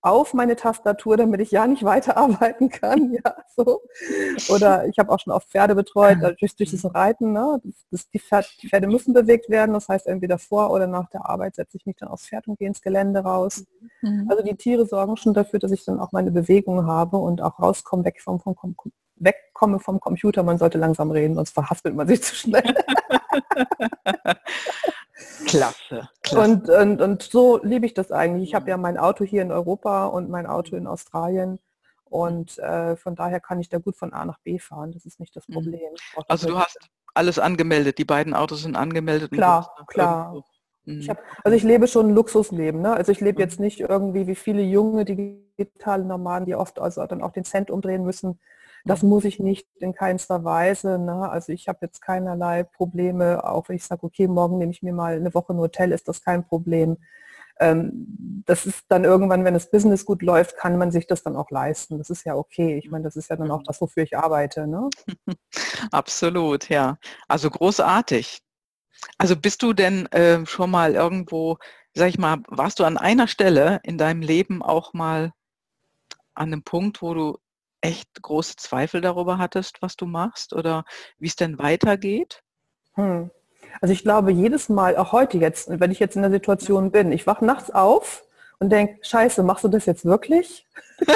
[0.00, 3.12] auf meine Tastatur, damit ich ja nicht weiterarbeiten kann.
[3.12, 3.82] Ja, so.
[4.52, 7.32] Oder ich habe auch schon oft Pferde betreut, durch, durch das Reiten.
[7.32, 7.60] Ne?
[7.64, 9.72] Das, das, die, Pferde, die, Pferde, müssen bewegt werden.
[9.72, 12.58] Das heißt, entweder vor oder nach der Arbeit setze ich mich dann aufs Pferd und
[12.58, 13.64] gehe ins Gelände raus.
[14.02, 14.26] Mhm.
[14.30, 17.58] Also die Tiere sorgen schon dafür, dass ich dann auch meine Bewegung habe und auch
[17.58, 18.74] rauskomme, weg vom, vom, vom
[19.20, 20.42] wegkomme vom Computer.
[20.42, 22.62] Man sollte langsam reden, sonst verhaspelt man sich zu schnell.
[25.46, 26.08] Klasse.
[26.22, 26.50] klasse.
[26.50, 28.50] Und, und, und so liebe ich das eigentlich.
[28.50, 31.58] Ich habe ja mein Auto hier in Europa und mein Auto in Australien.
[32.04, 34.92] Und äh, von daher kann ich da gut von A nach B fahren.
[34.92, 35.54] Das ist nicht das mhm.
[35.54, 35.90] Problem.
[36.28, 36.78] Also du hast
[37.14, 39.32] alles angemeldet, die beiden Autos sind angemeldet.
[39.32, 40.42] Klar, klar.
[40.86, 42.80] Ich hab, also ich lebe schon ein Luxusleben.
[42.80, 42.92] Ne?
[42.92, 47.22] Also ich lebe jetzt nicht irgendwie wie viele junge digitale Nomaden, die oft also dann
[47.22, 48.40] auch den Cent umdrehen müssen.
[48.84, 50.98] Das muss ich nicht in keinster Weise.
[50.98, 51.28] Ne?
[51.28, 54.92] Also ich habe jetzt keinerlei Probleme, auch wenn ich sage, okay, morgen nehme ich mir
[54.92, 56.96] mal eine Woche ein Hotel, ist das kein Problem.
[57.60, 61.36] Ähm, das ist dann irgendwann, wenn das Business gut läuft, kann man sich das dann
[61.36, 61.98] auch leisten.
[61.98, 62.78] Das ist ja okay.
[62.78, 63.64] Ich meine, das ist ja dann auch mhm.
[63.64, 64.66] das, wofür ich arbeite.
[64.66, 64.88] Ne?
[65.92, 66.96] Absolut, ja.
[67.28, 68.40] Also großartig.
[69.18, 71.58] Also bist du denn äh, schon mal irgendwo,
[71.92, 75.32] sag ich mal, warst du an einer Stelle in deinem Leben auch mal
[76.34, 77.38] an einem Punkt, wo du
[77.80, 80.84] echt große Zweifel darüber hattest, was du machst oder
[81.18, 82.42] wie es denn weitergeht?
[82.94, 83.30] Hm.
[83.80, 87.12] Also ich glaube jedes Mal, auch heute jetzt, wenn ich jetzt in der Situation bin,
[87.12, 88.24] ich wache nachts auf
[88.58, 90.66] und denke, scheiße, machst du das jetzt wirklich?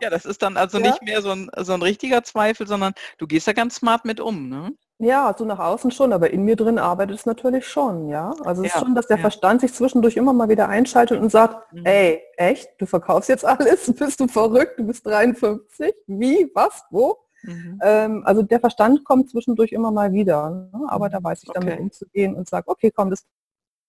[0.00, 0.90] ja, das ist dann also ja?
[0.90, 4.20] nicht mehr so ein, so ein richtiger Zweifel, sondern du gehst da ganz smart mit
[4.20, 4.48] um.
[4.48, 4.72] Ne?
[5.00, 8.30] Ja, so nach außen schon, aber in mir drin arbeitet es natürlich schon, ja.
[8.44, 9.20] Also es ja, ist schon, dass der ja.
[9.20, 11.86] Verstand sich zwischendurch immer mal wieder einschaltet und sagt, mhm.
[11.86, 17.16] ey, echt, du verkaufst jetzt alles, bist du verrückt, du bist 53, wie, was, wo?
[17.42, 17.78] Mhm.
[17.80, 20.86] Ähm, also der Verstand kommt zwischendurch immer mal wieder, ne?
[20.88, 21.82] aber da weiß ich damit okay.
[21.82, 23.24] umzugehen und sage, okay, komm, das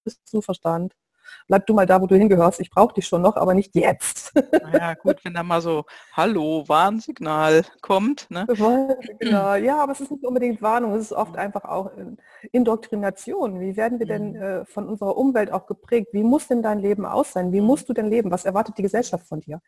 [0.04, 0.94] bist du Verstand
[1.48, 4.34] bleib du mal da, wo du hingehörst, ich brauche dich schon noch, aber nicht jetzt.
[4.74, 8.30] Ja, gut, wenn da mal so Hallo, Warnsignal kommt.
[8.30, 8.46] Ne?
[8.48, 11.92] Warnsignal, ja, aber es ist nicht unbedingt Warnung, es ist oft einfach auch
[12.52, 13.60] Indoktrination.
[13.60, 14.42] Wie werden wir denn mhm.
[14.42, 16.10] äh, von unserer Umwelt auch geprägt?
[16.12, 17.52] Wie muss denn dein Leben aus sein?
[17.52, 18.32] Wie musst du denn leben?
[18.32, 19.62] Was erwartet die Gesellschaft von dir?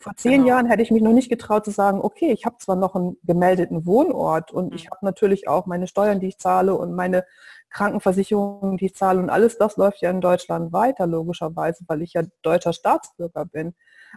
[0.00, 0.48] Vor zehn genau.
[0.48, 3.16] Jahren hätte ich mich noch nicht getraut zu sagen, okay, ich habe zwar noch einen
[3.24, 4.90] gemeldeten Wohnort und ich mhm.
[4.90, 7.24] habe natürlich auch meine Steuern, die ich zahle und meine
[7.70, 12.14] Krankenversicherung, die ich zahle und alles das läuft ja in Deutschland weiter, logischerweise, weil ich
[12.14, 13.74] ja deutscher Staatsbürger bin.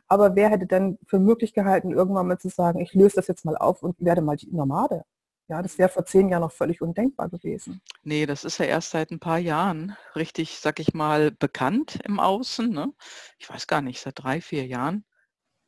[0.08, 3.46] Aber wer hätte denn für möglich gehalten, irgendwann mal zu sagen, ich löse das jetzt
[3.46, 5.04] mal auf und werde mal die Nomade?
[5.50, 7.82] Ja, das wäre vor zehn Jahren noch völlig undenkbar gewesen.
[8.04, 12.20] Nee, das ist ja erst seit ein paar Jahren richtig, sag ich mal, bekannt im
[12.20, 12.70] Außen.
[12.70, 12.94] Ne?
[13.40, 15.06] Ich weiß gar nicht, seit drei, vier Jahren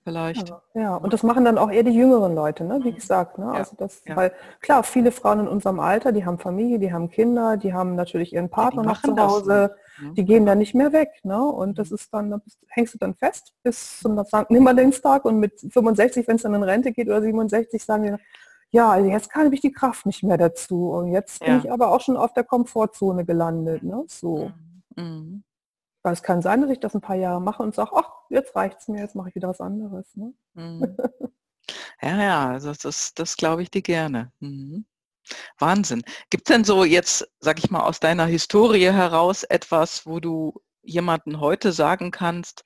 [0.04, 0.50] vielleicht.
[0.50, 2.80] Ja, ja, und das machen dann auch eher die jüngeren Leute, ne?
[2.84, 2.96] wie mhm.
[2.96, 3.38] gesagt.
[3.38, 3.46] Ne?
[3.46, 4.16] Ja, also das, ja.
[4.16, 7.96] Weil klar, viele Frauen in unserem Alter, die haben Familie, die haben Kinder, die haben
[7.96, 10.14] natürlich ihren Partner noch zu Hause, das, ne?
[10.14, 11.10] die gehen dann nicht mehr weg.
[11.24, 11.42] Ne?
[11.42, 11.96] Und das mhm.
[11.96, 14.50] ist dann, da hängst du dann fest bis zum St.
[14.50, 18.16] Nimmerleinstag und mit 65, wenn es dann in Rente geht oder 67, sagen die,
[18.74, 20.92] ja, also jetzt kann ich die Kraft nicht mehr dazu.
[20.92, 23.84] Und jetzt bin ich aber auch schon auf der Komfortzone gelandet.
[23.84, 24.06] Ne?
[24.08, 24.52] So.
[24.96, 25.04] Mhm.
[25.04, 25.44] mhm.
[26.04, 28.56] Weil es kann sein, dass ich das ein paar Jahre mache und sage, ach, jetzt
[28.56, 30.16] reicht es mir, jetzt mache ich wieder was anderes.
[30.16, 30.34] Ne?
[30.54, 30.98] Mhm.
[32.02, 34.32] Ja, ja, also das, das glaube ich dir gerne.
[34.40, 34.86] Mhm.
[35.60, 36.04] Wahnsinn.
[36.30, 40.60] Gibt es denn so jetzt, sag ich mal, aus deiner Historie heraus etwas, wo du
[40.82, 42.64] jemanden heute sagen kannst,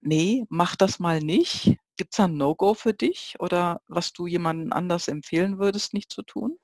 [0.00, 1.76] nee, mach das mal nicht?
[1.96, 6.10] Gibt es da ein No-Go für dich oder was du jemandem anders empfehlen würdest, nicht
[6.12, 6.56] zu tun?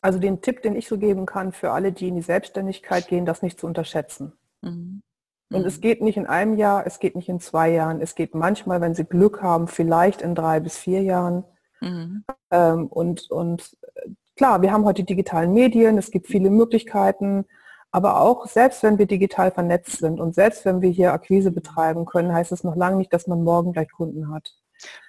[0.00, 3.26] Also den Tipp, den ich so geben kann für alle, die in die Selbstständigkeit gehen,
[3.26, 4.37] das nicht zu unterschätzen.
[4.62, 5.02] Mhm.
[5.50, 5.80] Und es mhm.
[5.80, 8.94] geht nicht in einem Jahr, es geht nicht in zwei Jahren, es geht manchmal, wenn
[8.94, 11.44] Sie Glück haben, vielleicht in drei bis vier Jahren.
[11.80, 12.24] Mhm.
[12.50, 17.46] Ähm, und, und äh, klar, wir haben heute digitalen Medien, es gibt viele Möglichkeiten,
[17.90, 22.04] aber auch selbst wenn wir digital vernetzt sind und selbst wenn wir hier Akquise betreiben
[22.04, 24.52] können, heißt es noch lange nicht, dass man morgen gleich Kunden hat.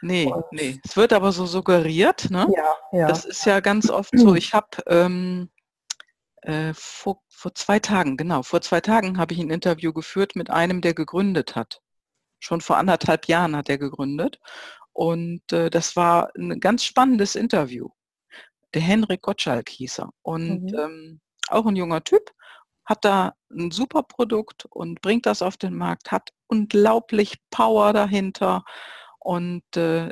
[0.01, 0.79] Nee, und, nee.
[0.83, 2.47] Es wird aber so suggeriert, ne?
[2.55, 3.07] Ja, ja.
[3.07, 4.33] Das ist ja ganz oft so.
[4.33, 5.49] Ich habe ähm,
[6.41, 10.49] äh, vor, vor zwei Tagen, genau, vor zwei Tagen habe ich ein Interview geführt mit
[10.49, 11.81] einem, der gegründet hat.
[12.39, 14.39] Schon vor anderthalb Jahren hat er gegründet.
[14.93, 17.89] Und äh, das war ein ganz spannendes Interview.
[18.73, 20.09] Der Henrik Gottschalk hieß er.
[20.21, 20.79] Und mhm.
[20.79, 22.31] ähm, auch ein junger Typ,
[22.85, 28.63] hat da ein super Produkt und bringt das auf den Markt, hat unglaublich Power dahinter.
[29.19, 30.11] Und äh,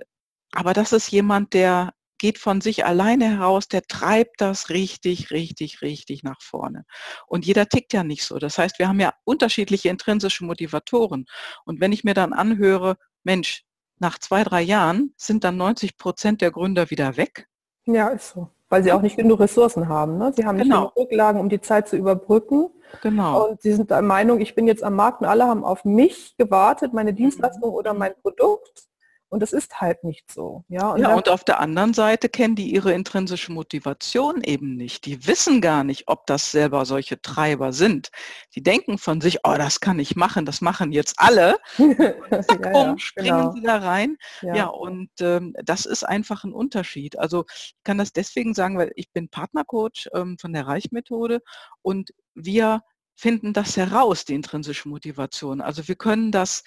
[0.53, 5.81] aber das ist jemand, der geht von sich alleine heraus, der treibt das richtig, richtig,
[5.81, 6.85] richtig nach vorne.
[7.27, 8.37] Und jeder tickt ja nicht so.
[8.39, 11.25] Das heißt, wir haben ja unterschiedliche intrinsische Motivatoren.
[11.65, 13.63] Und wenn ich mir dann anhöre, Mensch,
[13.99, 17.47] nach zwei, drei Jahren sind dann 90 Prozent der Gründer wieder weg.
[17.85, 18.49] Ja, ist so.
[18.69, 20.17] Weil sie auch nicht genug Ressourcen haben.
[20.17, 20.33] Ne?
[20.35, 20.89] Sie haben nicht genau.
[20.89, 22.69] genug Rücklagen, um die Zeit zu überbrücken.
[23.01, 23.47] Genau.
[23.47, 26.35] Und sie sind der Meinung, ich bin jetzt am Markt und alle haben auf mich
[26.37, 28.87] gewartet, meine Dienstleistung oder mein Produkt.
[29.29, 30.63] Und es ist halt nicht so.
[30.69, 35.05] Ja, und, ja, und auf der anderen Seite kennen die ihre intrinsische Motivation eben nicht.
[35.05, 38.09] Die wissen gar nicht, ob das selber solche Treiber sind.
[38.55, 41.57] Die denken von sich, oh, das kann ich machen, das machen jetzt alle.
[41.77, 43.51] Zack, ja, ja, springen genau.
[43.51, 44.17] sie da rein.
[44.41, 47.19] Ja, ja und ähm, das ist einfach ein Unterschied.
[47.19, 51.41] Also ich kann das deswegen sagen, weil ich bin Partnercoach ähm, von der Reichmethode
[51.81, 52.81] und wir
[53.17, 55.59] finden das heraus, die intrinsische Motivation.
[55.59, 56.63] Also wir können das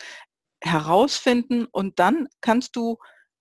[0.62, 2.98] herausfinden und dann kannst du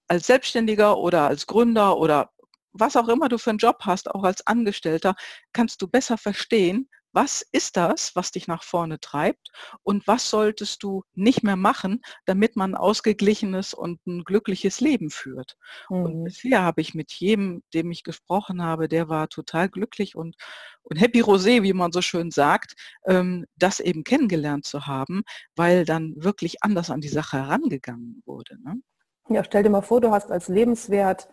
[0.07, 2.31] als Selbstständiger oder als Gründer oder
[2.71, 5.15] was auch immer du für einen Job hast, auch als Angestellter,
[5.53, 9.49] kannst du besser verstehen, was ist das, was dich nach vorne treibt
[9.83, 15.09] und was solltest du nicht mehr machen, damit man ein ausgeglichenes und ein glückliches Leben
[15.09, 15.55] führt.
[15.89, 16.03] Mhm.
[16.03, 20.35] Und bisher habe ich mit jedem, dem ich gesprochen habe, der war total glücklich und,
[20.83, 22.73] und happy rosé, wie man so schön sagt,
[23.05, 25.23] ähm, das eben kennengelernt zu haben,
[25.55, 28.57] weil dann wirklich anders an die Sache herangegangen wurde.
[28.63, 28.81] Ne?
[29.29, 31.29] Ja, stell dir mal vor, du hast als Lebenswert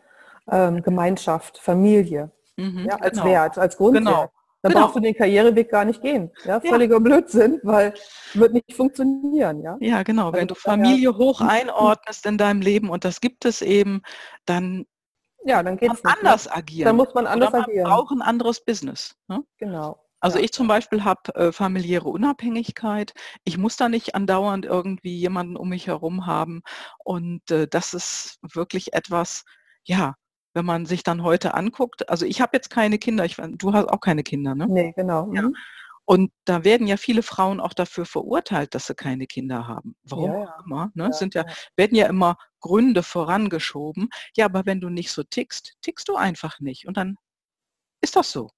[0.51, 2.31] ähm, Gemeinschaft, Familie.
[2.57, 3.25] Mhm, ja, als genau.
[3.27, 4.05] Wert, als Grundwert.
[4.05, 4.31] Genau.
[4.67, 4.87] Dann genau.
[4.87, 6.33] brauchst du den Karriereweg gar nicht gehen.
[6.45, 6.99] Ja, völliger ja.
[6.99, 7.95] Blödsinn, weil
[8.35, 9.63] wird nicht funktionieren.
[9.63, 10.27] Ja, ja genau.
[10.27, 14.03] Also Wenn du Familie daher, hoch einordnest in deinem Leben und das gibt es eben,
[14.45, 14.85] dann
[15.45, 16.87] ja, dann geht's man anders agieren.
[16.87, 17.87] Dann muss man anders man agieren.
[17.87, 19.15] Auch ein anderes Business.
[19.29, 19.45] Ne?
[19.59, 20.03] Genau.
[20.19, 20.45] Also ja.
[20.45, 23.13] ich zum Beispiel habe äh, familiäre Unabhängigkeit.
[23.45, 26.63] Ich muss da nicht andauernd irgendwie jemanden um mich herum haben.
[27.05, 29.45] Und äh, das ist wirklich etwas,
[29.85, 30.15] ja,
[30.57, 33.89] wenn man sich dann heute anguckt, also ich habe jetzt keine Kinder, ich, du hast
[33.89, 34.67] auch keine Kinder, ne?
[34.69, 35.33] Nee, genau.
[35.33, 35.43] Ja.
[35.43, 35.55] Mhm.
[36.07, 39.97] Und da werden ja viele Frauen auch dafür verurteilt, dass sie keine Kinder haben.
[40.05, 40.57] Warum ja, ja.
[40.65, 40.91] immer?
[40.95, 41.05] Ne?
[41.05, 41.45] Ja, Sind ja,
[41.77, 44.09] werden ja immer Gründe vorangeschoben.
[44.37, 46.87] Ja, aber wenn du nicht so tickst, tickst du einfach nicht.
[46.87, 47.17] Und dann
[48.01, 48.51] ist das so.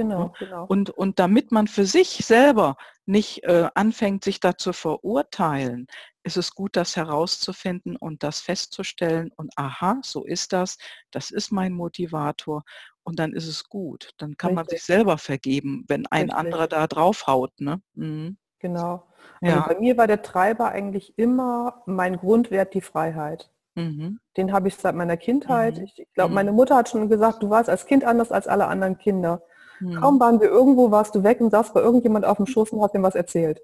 [0.00, 0.64] Genau, genau.
[0.66, 5.88] Und, und damit man für sich selber nicht äh, anfängt, sich da zu verurteilen,
[6.22, 10.78] ist es gut, das herauszufinden und das festzustellen und aha, so ist das,
[11.10, 12.62] das ist mein Motivator
[13.02, 14.10] und dann ist es gut.
[14.16, 14.56] Dann kann Richtig.
[14.56, 16.38] man sich selber vergeben, wenn ein Richtig.
[16.38, 17.52] anderer da draufhaut.
[17.60, 17.82] Ne?
[17.94, 18.38] Mhm.
[18.58, 19.06] Genau.
[19.42, 19.66] Also ja.
[19.66, 23.50] bei mir war der Treiber eigentlich immer mein Grundwert die Freiheit.
[23.74, 24.18] Mhm.
[24.36, 25.76] Den habe ich seit meiner Kindheit.
[25.76, 25.84] Mhm.
[25.84, 26.34] Ich, ich glaube, mhm.
[26.36, 29.42] meine Mutter hat schon gesagt, du warst als Kind anders als alle anderen Kinder.
[29.80, 29.96] Mhm.
[29.96, 32.82] Kaum waren wir irgendwo, warst du weg und saß bei irgendjemand auf dem Schoß und
[32.82, 33.60] hast ihm was erzählt.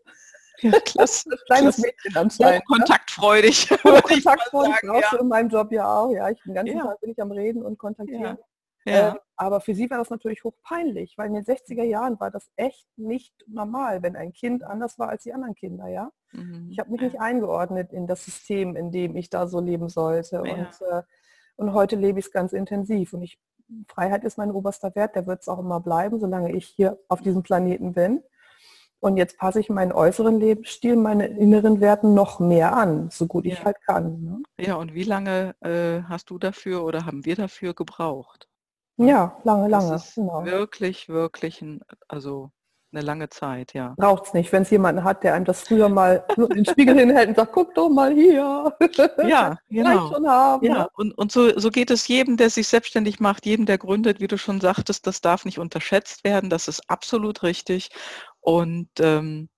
[0.60, 1.30] Ja, klasse.
[1.46, 2.64] Kleines Mädchen anscheinend.
[2.66, 3.68] kontaktfreudig.
[3.82, 5.18] kontaktfreudig brauchst ja.
[5.18, 6.10] du in meinem Job ja auch.
[6.10, 6.84] Ja, ich den ganzen ja.
[6.84, 8.38] Tag bin ich am Reden und kontaktieren.
[8.84, 9.08] Ja.
[9.08, 12.50] Äh, aber für sie war das natürlich hochpeinlich, weil in den 60er Jahren war das
[12.54, 16.10] echt nicht normal, wenn ein Kind anders war als die anderen Kinder, ja.
[16.32, 16.68] Mhm.
[16.70, 20.40] Ich habe mich nicht eingeordnet in das System, in dem ich da so leben sollte.
[20.40, 21.02] Und, äh,
[21.56, 23.12] und heute lebe ich es ganz intensiv.
[23.12, 23.40] Und ich,
[23.88, 27.20] Freiheit ist mein oberster Wert, der wird es auch immer bleiben, solange ich hier auf
[27.20, 28.22] diesem Planeten bin.
[28.98, 33.44] Und jetzt passe ich meinen äußeren Lebensstil, meine inneren Werten noch mehr an, so gut
[33.44, 33.52] ja.
[33.52, 34.22] ich halt kann.
[34.22, 34.42] Ne?
[34.58, 38.48] Ja, und wie lange äh, hast du dafür oder haben wir dafür gebraucht?
[38.96, 39.90] Ja, lange, lange.
[39.90, 40.44] Das ist genau.
[40.44, 42.50] Wirklich, wirklich, ein, also
[42.97, 43.94] eine lange Zeit, ja.
[43.97, 46.99] Braucht es nicht, wenn es jemanden hat, der einem das früher mal in den Spiegel
[46.99, 48.72] hinhält und sagt, guck doch mal hier.
[49.26, 50.12] Ja, genau.
[50.12, 50.64] Schon haben.
[50.64, 54.20] Ja, und, und so, so geht es jedem, der sich selbstständig macht, jedem, der gründet,
[54.20, 57.90] wie du schon sagtest, das darf nicht unterschätzt werden, das ist absolut richtig.
[58.40, 59.49] Und ähm,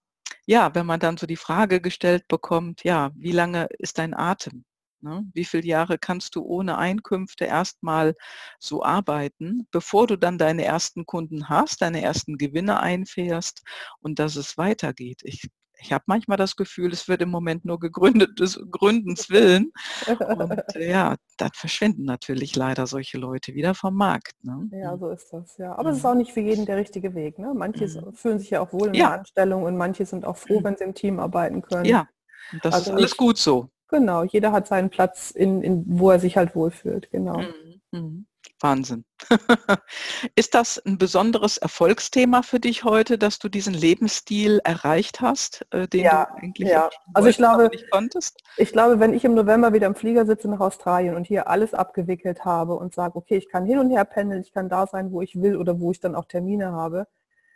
[0.47, 4.65] ja, wenn man dann so die Frage gestellt bekommt, ja, wie lange ist dein Atem?
[5.01, 5.25] Ne?
[5.35, 8.15] Wie viele Jahre kannst du ohne Einkünfte erstmal
[8.59, 13.63] so arbeiten, bevor du dann deine ersten Kunden hast, deine ersten Gewinne einfährst
[14.01, 15.21] und dass es weitergeht?
[15.25, 15.49] Ich
[15.81, 19.73] ich habe manchmal das Gefühl, es wird im Moment nur gegründet des Gründens willen.
[20.07, 20.19] Und
[20.77, 24.33] ja, dann verschwinden natürlich leider solche Leute wieder vom Markt.
[24.43, 24.69] Ne?
[24.73, 25.73] Ja, so ist das, ja.
[25.73, 25.91] Aber mhm.
[25.91, 27.39] es ist auch nicht für jeden der richtige Weg.
[27.39, 27.53] Ne?
[27.55, 28.13] Manche mhm.
[28.13, 29.11] fühlen sich ja auch wohl in ja.
[29.11, 30.65] der Anstellung und manche sind auch froh, mhm.
[30.65, 31.85] wenn sie im Team arbeiten können.
[31.85, 32.09] Ja,
[32.63, 33.71] das also ist alles gut so.
[33.89, 37.39] Genau, jeder hat seinen Platz, in, in, wo er sich halt wohlfühlt, genau.
[37.39, 37.81] Mhm.
[37.93, 38.27] mhm.
[38.61, 39.05] Wahnsinn.
[40.35, 45.87] Ist das ein besonderes Erfolgsthema für dich heute, dass du diesen Lebensstil erreicht hast, äh,
[45.87, 46.91] den ja, du eigentlich ja.
[47.15, 48.41] also ich glaube, nicht konntest?
[48.57, 51.75] Ich glaube, wenn ich im November wieder im Flieger sitze nach Australien und hier alles
[51.75, 55.13] abgewickelt habe und sage, okay, ich kann hin und her pendeln, ich kann da sein,
[55.13, 57.07] wo ich will oder wo ich dann auch Termine habe,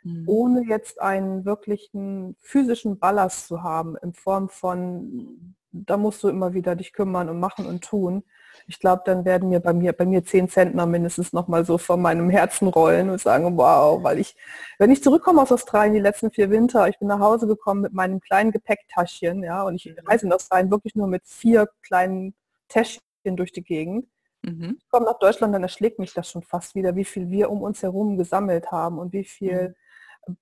[0.04, 0.24] mhm.
[0.26, 6.54] ohne jetzt einen wirklichen physischen Ballast zu haben in Form von, da musst du immer
[6.54, 8.24] wieder dich kümmern und machen und tun,
[8.66, 11.78] ich glaube, dann werden mir bei mir bei mir zehn Zentner mindestens noch mal so
[11.78, 14.36] vor meinem Herzen rollen und sagen, wow, weil ich,
[14.78, 17.92] wenn ich zurückkomme aus Australien die letzten vier Winter, ich bin nach Hause gekommen mit
[17.92, 22.34] meinem kleinen Gepäcktaschchen, ja, und ich reise in Australien wirklich nur mit vier kleinen
[22.68, 24.06] Täschchen durch die Gegend.
[24.42, 24.76] Mhm.
[24.78, 27.62] Ich komme nach Deutschland, dann erschlägt mich das schon fast wieder, wie viel wir um
[27.62, 29.74] uns herum gesammelt haben und wie viel mhm.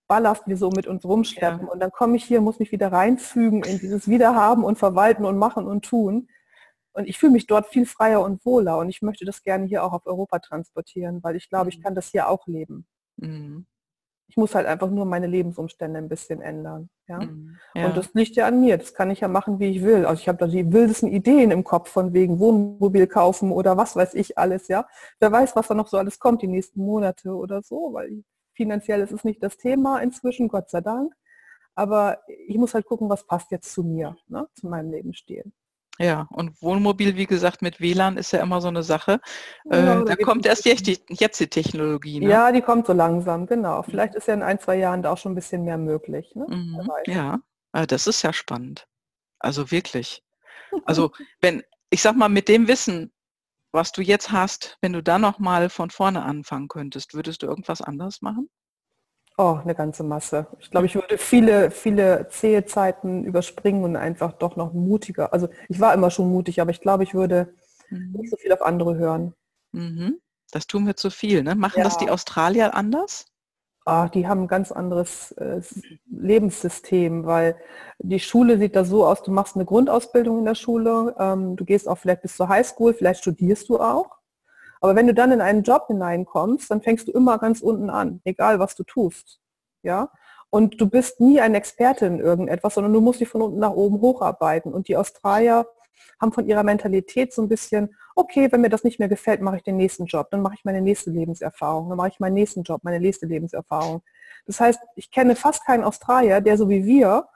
[0.06, 1.66] Ballast wir so mit uns rumschleppen.
[1.66, 1.72] Ja.
[1.72, 5.38] Und dann komme ich hier, muss mich wieder reinfügen in dieses Wiederhaben und Verwalten und
[5.38, 6.28] Machen und Tun.
[6.92, 9.84] Und ich fühle mich dort viel freier und wohler und ich möchte das gerne hier
[9.84, 11.82] auch auf Europa transportieren, weil ich glaube, ich mhm.
[11.82, 12.86] kann das hier auch leben.
[13.16, 13.66] Mhm.
[14.26, 16.88] Ich muss halt einfach nur meine Lebensumstände ein bisschen ändern.
[17.08, 17.20] Ja?
[17.20, 17.58] Mhm.
[17.74, 17.86] ja?
[17.86, 18.76] Und das liegt ja an mir.
[18.76, 20.04] Das kann ich ja machen, wie ich will.
[20.04, 23.96] Also ich habe da die wildesten Ideen im Kopf von wegen Wohnmobil kaufen oder was
[23.96, 24.86] weiß ich alles, ja.
[25.20, 28.22] Wer weiß, was da noch so alles kommt die nächsten Monate oder so, weil
[28.60, 31.14] finanziell ist es nicht das Thema inzwischen, Gott sei Dank.
[31.74, 34.46] Aber ich muss halt gucken, was passt jetzt zu mir, ne?
[34.54, 35.50] zu meinem Lebensstil.
[35.98, 39.18] Ja, und Wohnmobil, wie gesagt, mit WLAN ist ja immer so eine Sache.
[39.64, 42.20] Genau, äh, da kommt erst jetzt die, jetzt die Technologie.
[42.20, 42.28] Ne?
[42.28, 43.82] Ja, die kommt so langsam, genau.
[43.82, 46.34] Vielleicht ist ja in ein, zwei Jahren da auch schon ein bisschen mehr möglich.
[46.34, 46.46] Ne?
[46.48, 47.38] Mhm, ja,
[47.72, 48.86] ah, das ist ja spannend.
[49.38, 50.22] Also wirklich.
[50.84, 53.12] Also wenn, ich sag mal, mit dem Wissen,
[53.72, 57.82] was du jetzt hast, wenn du da nochmal von vorne anfangen könntest, würdest du irgendwas
[57.82, 58.48] anderes machen?
[59.38, 60.46] Oh, eine ganze Masse.
[60.58, 65.32] Ich glaube, ich würde viele, viele zähe Zeiten überspringen und einfach doch noch mutiger.
[65.32, 67.54] Also ich war immer schon mutig, aber ich glaube, ich würde
[67.88, 68.12] mhm.
[68.12, 69.34] nicht so viel auf andere hören.
[69.72, 70.20] Mhm.
[70.50, 71.42] Das tun wir zu viel.
[71.42, 71.54] Ne?
[71.54, 71.84] Machen ja.
[71.84, 73.29] das die Australier anders?
[73.90, 75.60] Ah, die haben ein ganz anderes äh,
[76.08, 77.56] Lebenssystem, weil
[77.98, 81.64] die Schule sieht da so aus, du machst eine Grundausbildung in der Schule, ähm, du
[81.64, 84.18] gehst auch vielleicht bis zur Highschool, vielleicht studierst du auch.
[84.80, 88.20] Aber wenn du dann in einen Job hineinkommst, dann fängst du immer ganz unten an,
[88.22, 89.40] egal was du tust.
[89.82, 90.12] Ja?
[90.50, 93.72] Und du bist nie ein Experte in irgendetwas, sondern du musst dich von unten nach
[93.72, 94.72] oben hocharbeiten.
[94.72, 95.66] Und die Australier
[96.20, 99.56] haben von ihrer Mentalität so ein bisschen, okay, wenn mir das nicht mehr gefällt, mache
[99.56, 102.62] ich den nächsten Job, dann mache ich meine nächste Lebenserfahrung, dann mache ich meinen nächsten
[102.62, 104.02] Job, meine nächste Lebenserfahrung.
[104.46, 107.28] Das heißt, ich kenne fast keinen Australier, der so wie wir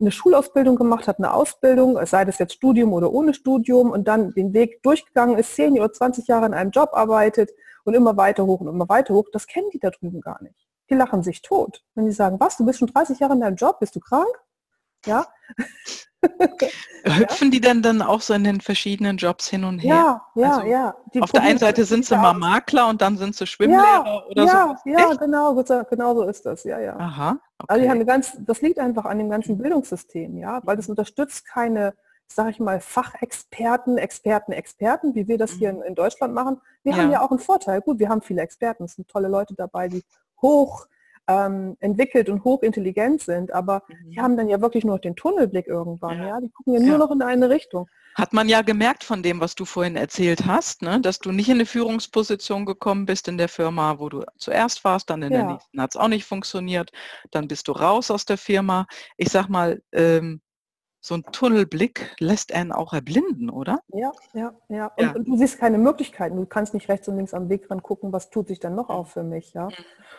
[0.00, 4.32] eine Schulausbildung gemacht hat, eine Ausbildung, sei das jetzt Studium oder ohne Studium und dann
[4.32, 7.50] den Weg durchgegangen ist, 10 oder 20 Jahre in einem Job arbeitet
[7.84, 10.66] und immer weiter hoch und immer weiter hoch, das kennen die da drüben gar nicht.
[10.90, 11.84] Die lachen sich tot.
[11.94, 14.28] Wenn die sagen, was, du bist schon 30 Jahre in deinem Job, bist du krank?
[15.06, 15.26] Ja.
[17.04, 19.94] Hüpfen die denn dann auch so in den verschiedenen Jobs hin und her?
[19.94, 20.94] Ja, ja, also ja.
[21.14, 24.26] Die auf der einen Seite sind sie mal Makler und dann sind sie Schwimmlehrer ja,
[24.26, 24.90] oder ja, so.
[24.90, 25.54] Ja, genau,
[25.84, 26.96] genau so ist das, ja, ja.
[26.96, 27.38] Aha.
[27.58, 27.66] Okay.
[27.68, 31.46] Also die haben ganz, das liegt einfach an dem ganzen Bildungssystem, ja, weil das unterstützt
[31.46, 31.94] keine,
[32.28, 35.82] sage ich mal, Fachexperten, Experten, Experten, wie wir das hier in, mhm.
[35.82, 36.60] in Deutschland machen.
[36.84, 36.98] Wir ja.
[36.98, 37.80] haben ja auch einen Vorteil.
[37.80, 40.02] Gut, wir haben viele Experten, es sind tolle Leute dabei, die
[40.40, 40.86] hoch
[41.28, 44.10] ähm, entwickelt und hochintelligent sind, aber mhm.
[44.10, 46.28] die haben dann ja wirklich nur den Tunnelblick irgendwann, ja.
[46.28, 46.40] ja?
[46.40, 46.98] Die gucken ja nur ja.
[46.98, 47.88] noch in eine Richtung.
[48.14, 51.00] Hat man ja gemerkt von dem, was du vorhin erzählt hast, ne?
[51.00, 55.08] dass du nicht in eine Führungsposition gekommen bist in der Firma, wo du zuerst warst,
[55.08, 55.38] dann in ja.
[55.38, 56.90] der nächsten hat es auch nicht funktioniert,
[57.30, 58.86] dann bist du raus aus der Firma.
[59.16, 60.42] Ich sag mal, ähm,
[61.04, 63.80] so ein Tunnelblick lässt einen auch erblinden, oder?
[63.88, 64.86] Ja, ja, ja.
[64.96, 65.12] Und, ja.
[65.12, 66.36] und, du siehst keine Möglichkeiten.
[66.36, 68.88] Du kannst nicht rechts und links am Weg dran gucken, was tut sich dann noch
[68.88, 69.66] auf für mich, ja.
[69.66, 69.74] Mhm.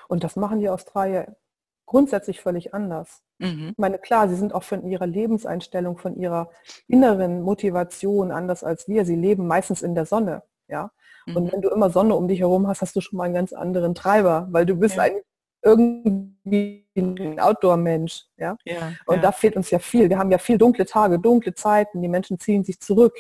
[0.10, 1.38] Und das machen die Australier
[1.86, 3.24] grundsätzlich völlig anders.
[3.40, 3.70] Mhm.
[3.72, 6.50] Ich meine, klar, sie sind auch von ihrer Lebenseinstellung, von ihrer
[6.88, 9.06] inneren Motivation anders als wir.
[9.06, 10.92] Sie leben meistens in der Sonne, ja.
[11.26, 11.38] Mhm.
[11.38, 13.54] Und wenn du immer Sonne um dich herum hast, hast du schon mal einen ganz
[13.54, 15.04] anderen Treiber, weil du bist ja.
[15.04, 15.24] eigentlich
[15.64, 18.26] irgendwie ein Outdoor-Mensch.
[18.38, 18.57] Ja?
[18.66, 18.93] ja?
[19.05, 19.22] und ja.
[19.22, 20.09] da fehlt uns ja viel.
[20.09, 22.01] Wir haben ja viel dunkle Tage, dunkle Zeiten.
[22.01, 23.16] Die Menschen ziehen sich zurück,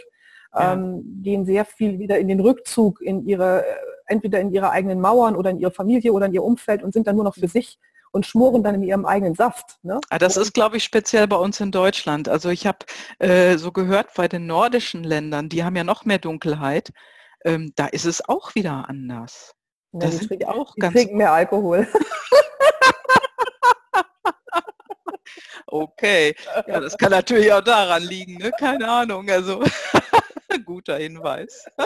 [0.53, 0.73] ja.
[0.73, 3.75] ähm, gehen sehr viel wieder in den Rückzug, in ihre, äh,
[4.07, 7.07] entweder in ihre eigenen Mauern oder in ihre Familie oder in ihr Umfeld und sind
[7.07, 7.79] dann nur noch für sich
[8.11, 9.79] und schmoren dann in ihrem eigenen Saft.
[9.81, 9.99] Ne?
[10.09, 12.29] Ah, das ist, glaube ich, speziell bei uns in Deutschland.
[12.29, 12.79] Also ich habe
[13.19, 16.91] äh, so gehört, bei den nordischen Ländern, die haben ja noch mehr Dunkelheit,
[17.43, 19.55] ähm, da ist es auch wieder anders.
[19.93, 20.93] Ja, das sind auch ganz.
[20.93, 21.87] trinken mehr Alkohol.
[25.67, 26.35] okay,
[26.67, 28.51] ja, das kann natürlich auch daran liegen, ne?
[28.59, 29.29] keine Ahnung.
[29.29, 29.63] Also
[30.65, 31.65] guter Hinweis.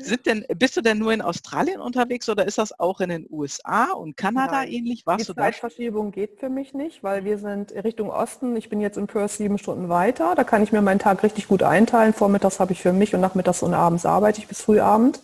[0.00, 3.26] Sind denn, bist du denn nur in Australien unterwegs oder ist das auch in den
[3.30, 4.70] USA und Kanada Nein.
[4.70, 5.04] ähnlich?
[5.04, 8.56] Warst Die Zeitverschiebung geht für mich nicht, weil wir sind Richtung Osten.
[8.56, 10.34] Ich bin jetzt in Perth sieben Stunden weiter.
[10.34, 12.14] Da kann ich mir meinen Tag richtig gut einteilen.
[12.14, 15.20] Vormittags habe ich für mich und nachmittags und abends arbeite ich bis Frühabend.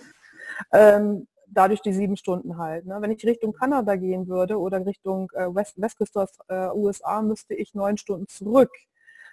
[0.72, 2.86] Ähm, dadurch die sieben Stunden halt.
[2.86, 2.98] Ne?
[3.00, 7.74] Wenn ich Richtung Kanada gehen würde oder Richtung äh, West, Westküste äh, USA, müsste ich
[7.74, 8.70] neun Stunden zurück.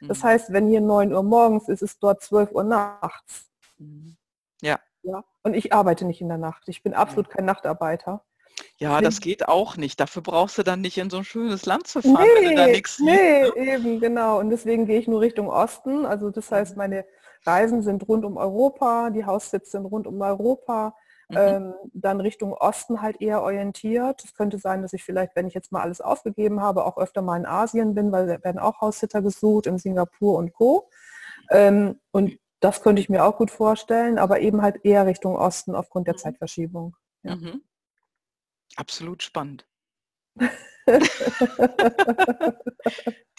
[0.01, 0.23] Das mhm.
[0.23, 3.49] heißt, wenn hier neun Uhr morgens ist, ist dort zwölf Uhr nachts.
[3.77, 4.17] Mhm.
[4.61, 4.79] Ja.
[5.03, 5.23] ja.
[5.43, 6.63] Und ich arbeite nicht in der Nacht.
[6.67, 8.23] Ich bin absolut kein Nachtarbeiter.
[8.77, 9.99] Ja, das geht auch nicht.
[9.99, 12.55] Dafür brauchst du dann nicht in so ein schönes Land zu fahren, nee, wenn du
[12.55, 13.73] da nichts Nee, siehst, ne?
[13.73, 14.39] eben, genau.
[14.39, 16.05] Und deswegen gehe ich nur Richtung Osten.
[16.05, 16.77] Also das heißt, mhm.
[16.77, 17.05] meine
[17.45, 20.95] Reisen sind rund um Europa, die Haussitze sind rund um Europa.
[21.33, 21.39] Mhm.
[21.39, 24.23] Ähm, dann Richtung Osten halt eher orientiert.
[24.23, 27.21] Es könnte sein, dass ich vielleicht, wenn ich jetzt mal alles aufgegeben habe, auch öfter
[27.21, 30.89] mal in Asien bin, weil da werden auch Haussitter gesucht, in Singapur und Co.
[31.49, 35.75] Ähm, und das könnte ich mir auch gut vorstellen, aber eben halt eher Richtung Osten
[35.75, 36.19] aufgrund der mhm.
[36.19, 36.95] Zeitverschiebung.
[37.23, 37.35] Ja.
[37.35, 37.61] Mhm.
[38.75, 39.67] Absolut spannend.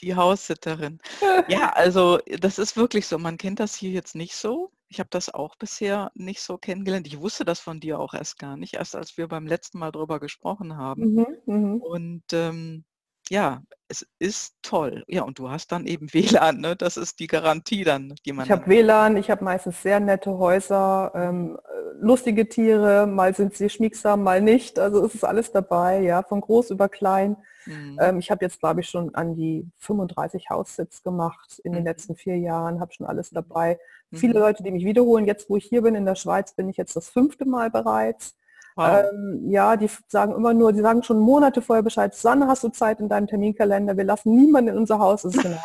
[0.01, 1.01] Die Haussitterin.
[1.49, 3.19] Ja, also das ist wirklich so.
[3.19, 4.71] Man kennt das hier jetzt nicht so.
[4.95, 7.09] Ich habe das auch bisher nicht so kennengelernt.
[7.09, 9.91] Ich wusste das von dir auch erst gar nicht, erst als wir beim letzten Mal
[9.91, 11.15] drüber gesprochen haben.
[11.15, 11.77] Mhm, mhm.
[11.81, 12.85] Und ähm,
[13.29, 15.03] ja, es ist toll.
[15.09, 16.77] Ja, und du hast dann eben WLAN, ne?
[16.77, 18.45] Das ist die Garantie dann, die man.
[18.45, 21.59] Ich habe WLAN, ich habe meistens sehr nette Häuser, ähm,
[21.99, 24.79] lustige Tiere, mal sind sie schmiegsam, mal nicht.
[24.79, 27.37] Also es ist alles dabei, ja, von groß über klein.
[27.67, 27.99] Mhm.
[28.01, 31.77] Ähm, ich habe jetzt, glaube ich, schon an die 35 Haussitz gemacht in mhm.
[31.79, 33.81] den letzten vier Jahren, habe schon alles dabei.
[34.11, 34.17] Mhm.
[34.17, 36.77] Viele Leute, die mich wiederholen, jetzt wo ich hier bin in der Schweiz, bin ich
[36.77, 38.35] jetzt das fünfte Mal bereits.
[38.77, 39.05] Wow.
[39.13, 42.71] Ähm, ja, die sagen immer nur, die sagen schon Monate vorher Bescheid, Sanne, hast du
[42.71, 43.97] Zeit in deinem Terminkalender?
[43.97, 45.23] Wir lassen niemanden in unser Haus.
[45.23, 45.61] Das ist eine,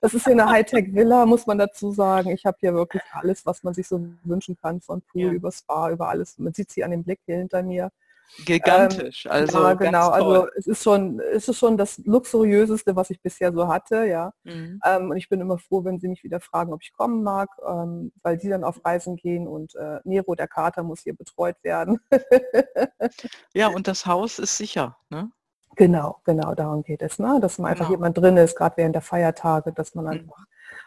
[0.00, 2.30] das ist hier eine Hightech-Villa, muss man dazu sagen.
[2.30, 5.32] Ich habe hier wirklich alles, was man sich so wünschen kann, von Pool ja.
[5.32, 6.38] über Spa, über alles.
[6.38, 7.90] Man sieht sie an dem Blick hier hinter mir.
[8.44, 10.08] Gigantisch, ähm, also ja, genau.
[10.08, 14.32] Also es ist schon, es ist schon das luxuriöseste, was ich bisher so hatte, ja.
[14.44, 14.80] Mhm.
[14.84, 17.50] Ähm, und ich bin immer froh, wenn sie mich wieder fragen, ob ich kommen mag,
[17.66, 21.56] ähm, weil die dann auf Reisen gehen und äh, Nero, der Kater, muss hier betreut
[21.62, 22.00] werden.
[23.54, 25.30] ja, und das Haus ist sicher, ne?
[25.76, 27.38] Genau, genau, darum geht es, ne?
[27.40, 27.98] dass man einfach genau.
[27.98, 30.10] jemand drin ist, gerade während der Feiertage, dass man mhm.
[30.10, 30.44] einfach.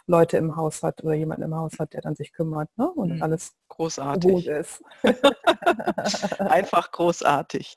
[0.08, 2.90] Leute im Haus hat oder jemanden im Haus hat, der dann sich kümmert ne?
[2.90, 3.24] und mhm.
[3.24, 4.84] alles großartig ist.
[6.40, 7.76] einfach großartig.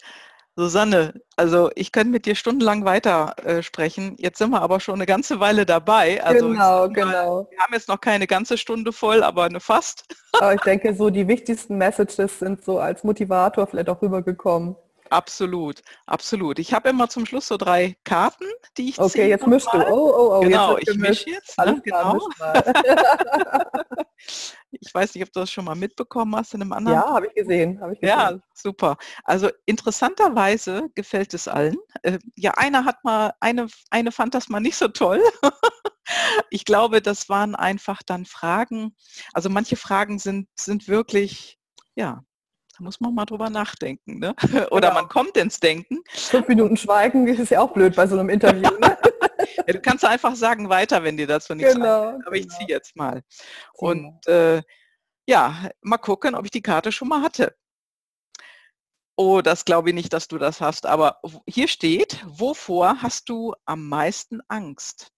[0.59, 4.17] Susanne, also ich könnte mit dir stundenlang weiter äh, sprechen.
[4.19, 6.21] Jetzt sind wir aber schon eine ganze Weile dabei.
[6.25, 7.47] Also genau, genau.
[7.49, 10.05] Wir haben jetzt noch keine ganze Stunde voll, aber eine fast.
[10.33, 14.75] aber ich denke, so die wichtigsten Messages sind so als Motivator vielleicht auch rübergekommen.
[15.11, 16.59] Absolut, absolut.
[16.59, 18.45] Ich habe immer zum Schluss so drei Karten,
[18.77, 19.79] die ich Okay, jetzt mischst du.
[19.79, 20.41] Oh, oh, oh.
[20.41, 21.59] Genau, ich mische jetzt.
[21.59, 21.81] Ne?
[21.85, 22.29] Genau.
[24.71, 26.99] ich weiß nicht, ob du das schon mal mitbekommen hast in einem anderen.
[26.99, 27.73] Ja, habe ich gesehen.
[27.93, 28.19] Ich gesehen.
[28.19, 28.97] Ja, super.
[29.25, 31.77] Also interessanterweise gefällt es allen.
[32.03, 35.23] Äh, ja, einer hat mal, eine, eine fand das mal nicht so toll.
[36.51, 38.95] ich glaube, das waren einfach dann Fragen.
[39.33, 41.59] Also manche Fragen sind, sind wirklich,
[41.95, 42.23] ja,
[42.79, 44.19] da muss man mal drüber nachdenken.
[44.19, 44.35] Ne?
[44.71, 45.01] Oder genau.
[45.01, 45.99] man kommt ins Denken.
[46.09, 48.71] Fünf Minuten Schweigen ist ja auch blöd bei so einem Interview.
[48.79, 48.97] Ne?
[49.67, 52.27] ja, du kannst einfach sagen weiter, wenn dir das so nichts genau, sagt.
[52.27, 52.57] Aber ich genau.
[52.57, 53.23] ziehe jetzt mal.
[53.75, 54.63] Und äh,
[55.27, 57.55] ja, mal gucken, ob ich die Karte schon mal hatte.
[59.17, 60.87] Oh, das glaube ich nicht, dass du das hast.
[60.87, 65.11] Aber hier steht, wovor hast du am meisten Angst?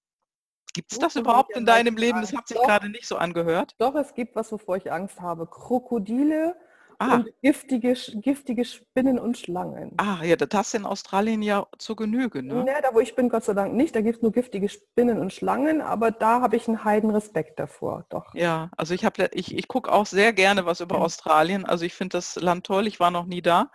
[0.73, 2.21] Gibt es das überhaupt in deinem Leben?
[2.21, 3.75] Das hat sich gerade nicht so angehört.
[3.79, 5.47] Doch, es gibt was, wovor ich Angst habe.
[5.47, 6.57] Krokodile
[7.03, 7.15] Ah.
[7.15, 9.93] Und giftige, giftige Spinnen und Schlangen.
[9.97, 12.63] Ah, ja, das hast du in Australien ja zur Genüge, ne?
[12.63, 13.97] Ne, da wo ich bin, Gott sei Dank nicht.
[13.97, 17.59] Da gibt es nur giftige Spinnen und Schlangen, aber da habe ich einen heiden Respekt
[17.59, 18.35] davor, doch.
[18.35, 21.01] Ja, also ich habe ich, ich gucke auch sehr gerne was über ja.
[21.01, 21.65] Australien.
[21.65, 23.71] Also ich finde das Land toll, ich war noch nie da.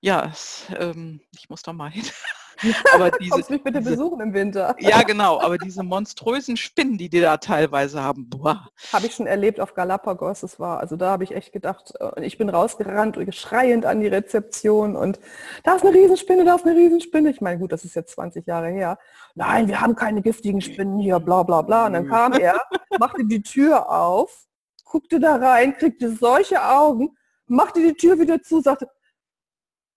[0.00, 2.04] Ja, es, ähm, ich muss da mal hin.
[2.94, 4.74] aber diese, Kommst mich bitte diese, besuchen im Winter.
[4.78, 8.68] Ja, genau, aber diese monströsen Spinnen, die die da teilweise haben, boah.
[8.92, 12.24] Habe ich schon erlebt auf Galapagos, das war, also da habe ich echt gedacht, äh,
[12.24, 15.18] ich bin rausgerannt und schreiend an die Rezeption und
[15.64, 17.30] da ist eine Riesenspinne, da ist eine Riesenspinne.
[17.30, 18.98] Ich meine, gut, das ist jetzt 20 Jahre her.
[19.34, 21.86] Nein, wir haben keine giftigen Spinnen hier, bla bla bla.
[21.86, 22.60] Und dann kam er,
[22.98, 24.46] machte die Tür auf,
[24.84, 28.88] guckte da rein, kriegte solche Augen, machte die Tür wieder zu, sagte,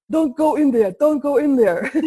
[0.09, 1.89] don't go in there, don't go in there.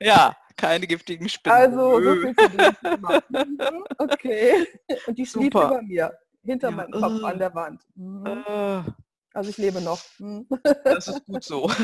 [0.00, 1.56] ja, keine giftigen Spinnen.
[1.56, 4.66] Also, so viel mhm, Okay.
[5.06, 6.12] Und die schlief über mir,
[6.44, 6.76] hinter ja.
[6.76, 7.82] meinem Kopf uh, an der Wand.
[7.96, 8.82] Uh,
[9.32, 10.02] also ich lebe noch.
[10.18, 10.46] Mhm.
[10.84, 11.70] Das ist gut so.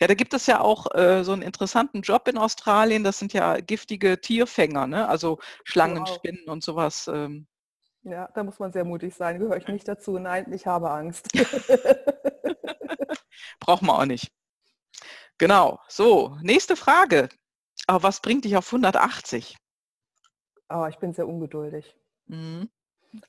[0.00, 3.04] Ja, da gibt es ja auch äh, so einen interessanten Job in Australien.
[3.04, 5.08] Das sind ja giftige Tierfänger, ne?
[5.08, 6.14] also Schlangen, wow.
[6.14, 7.08] Spinnen und sowas.
[7.12, 7.46] Ähm,
[8.04, 9.38] ja, da muss man sehr mutig sein.
[9.38, 10.18] Gehöre ich nicht dazu.
[10.18, 11.28] Nein, ich habe Angst.
[13.60, 14.32] Braucht man auch nicht.
[15.38, 15.78] Genau.
[15.88, 17.28] So, nächste Frage.
[17.86, 19.56] Aber was bringt dich auf 180?
[20.68, 21.96] Oh, ich bin sehr ungeduldig.
[22.26, 22.68] Mhm.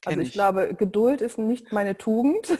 [0.05, 2.57] Also ich, ich glaube, Geduld ist nicht meine Tugend.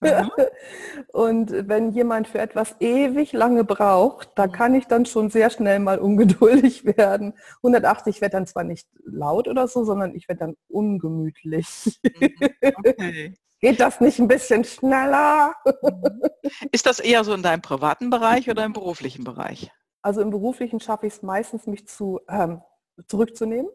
[0.00, 0.30] Mhm.
[1.12, 5.78] Und wenn jemand für etwas ewig lange braucht, da kann ich dann schon sehr schnell
[5.78, 7.34] mal ungeduldig werden.
[7.58, 12.00] 180 wird dann zwar nicht laut oder so, sondern ich werde dann ungemütlich.
[12.02, 12.30] Mhm.
[12.74, 13.34] Okay.
[13.60, 15.54] Geht das nicht ein bisschen schneller?
[15.64, 16.22] Mhm.
[16.70, 19.70] Ist das eher so in deinem privaten Bereich oder im beruflichen Bereich?
[20.02, 22.60] Also im beruflichen schaffe ich es meistens, mich zu, ähm,
[23.06, 23.70] zurückzunehmen.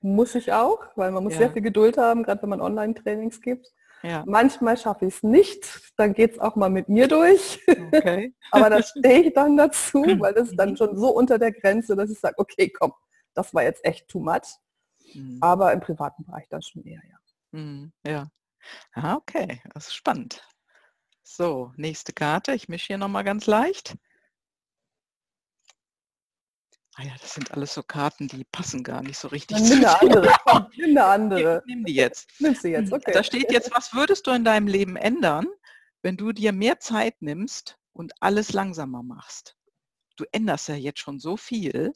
[0.00, 1.40] muss ich auch, weil man muss ja.
[1.40, 3.72] sehr viel Geduld haben, gerade wenn man Online-Trainings gibt.
[4.02, 4.24] Ja.
[4.26, 7.60] Manchmal schaffe ich es nicht, dann geht es auch mal mit mir durch.
[7.92, 8.34] Okay.
[8.50, 11.96] Aber da stehe ich dann dazu, weil das ist dann schon so unter der Grenze,
[11.96, 12.92] dass ich sage, okay, komm,
[13.34, 14.56] das war jetzt echt too much.
[15.14, 15.38] Mhm.
[15.40, 17.58] Aber im privaten Bereich dann schon eher, ja.
[17.58, 17.92] Mhm.
[18.06, 18.30] Ja.
[18.94, 20.42] Ah, okay, das ist spannend.
[21.22, 22.52] So, nächste Karte.
[22.54, 23.96] Ich mische hier nochmal ganz leicht.
[27.00, 30.00] Ah ja, das sind alles so Karten, die passen gar nicht so richtig nimm eine
[30.02, 30.28] andere.
[30.76, 31.62] Nimm eine andere.
[31.64, 32.28] Nimm die jetzt.
[32.40, 33.12] Nimm sie jetzt, okay.
[33.14, 35.46] Da steht jetzt, was würdest du in deinem Leben ändern,
[36.02, 39.56] wenn du dir mehr Zeit nimmst und alles langsamer machst?
[40.16, 41.94] Du änderst ja jetzt schon so viel.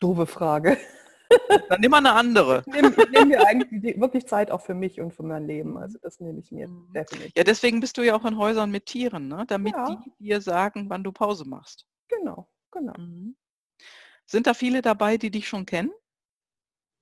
[0.00, 0.76] Doofe Frage.
[1.70, 2.62] Dann nimm mal eine andere.
[2.66, 5.78] Ich nehme, ich nehme mir eigentlich wirklich Zeit auch für mich und für mein Leben.
[5.78, 6.92] Also das nehme ich mir mhm.
[6.92, 7.32] definitiv.
[7.34, 9.44] Ja, deswegen bist du ja auch in Häusern mit Tieren, ne?
[9.48, 9.96] damit ja.
[10.04, 11.86] die dir sagen, wann du Pause machst.
[12.08, 12.92] Genau, genau.
[12.98, 13.34] Mhm.
[14.30, 15.90] Sind da viele dabei, die dich schon kennen?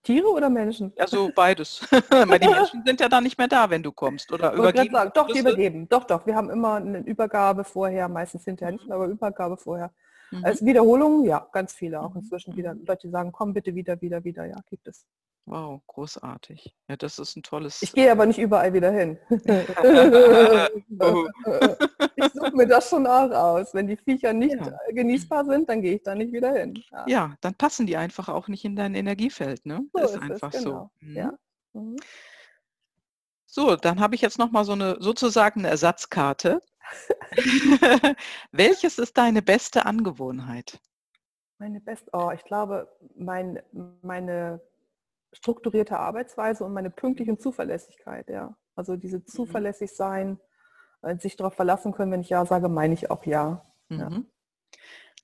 [0.02, 0.94] Tiere oder Menschen?
[0.96, 1.82] Also beides.
[2.10, 4.32] Weil die Menschen sind ja dann nicht mehr da, wenn du kommst.
[4.32, 4.94] Oder übergeben.
[4.94, 5.86] Sagen, doch, die übergeben.
[5.90, 6.24] Doch, doch.
[6.24, 9.92] Wir haben immer eine Übergabe vorher, meistens hinterher nicht mehr, aber Übergabe vorher.
[10.30, 10.42] Mhm.
[10.42, 12.20] Als Wiederholung, ja, ganz viele auch mhm.
[12.20, 12.74] inzwischen wieder.
[12.74, 12.86] Mhm.
[12.86, 15.04] Leute sagen, komm bitte wieder, wieder, wieder, ja, gibt es.
[15.46, 16.74] Wow, großartig.
[16.88, 17.80] Ja, das ist ein tolles.
[17.80, 19.18] Ich gehe aber nicht überall wieder hin.
[19.30, 19.36] Oh.
[22.16, 23.72] ich suche mir das schon auch aus.
[23.72, 24.78] Wenn die Viecher nicht ja.
[24.90, 26.74] genießbar sind, dann gehe ich da nicht wieder hin.
[26.90, 27.04] Ja.
[27.06, 27.34] ja.
[27.40, 29.64] dann passen die einfach auch nicht in dein Energiefeld.
[29.64, 29.86] Ne?
[29.94, 30.90] So ist, ist einfach genau.
[31.00, 31.06] so.
[31.06, 31.16] Mhm.
[31.16, 31.32] Ja.
[31.72, 31.96] Mhm.
[33.46, 36.60] So, dann habe ich jetzt noch mal so eine sozusagen eine Ersatzkarte.
[38.52, 40.78] Welches ist deine beste Angewohnheit?
[41.58, 43.60] Meine beste, oh, ich glaube, mein,
[44.02, 44.60] meine
[45.32, 48.56] strukturierte Arbeitsweise und meine pünktliche Zuverlässigkeit, ja.
[48.74, 49.26] Also diese mhm.
[49.26, 50.38] zuverlässig sein,
[51.02, 53.66] äh, sich darauf verlassen können, wenn ich ja sage, meine ich auch ja.
[53.88, 53.98] Mhm.
[53.98, 54.22] ja.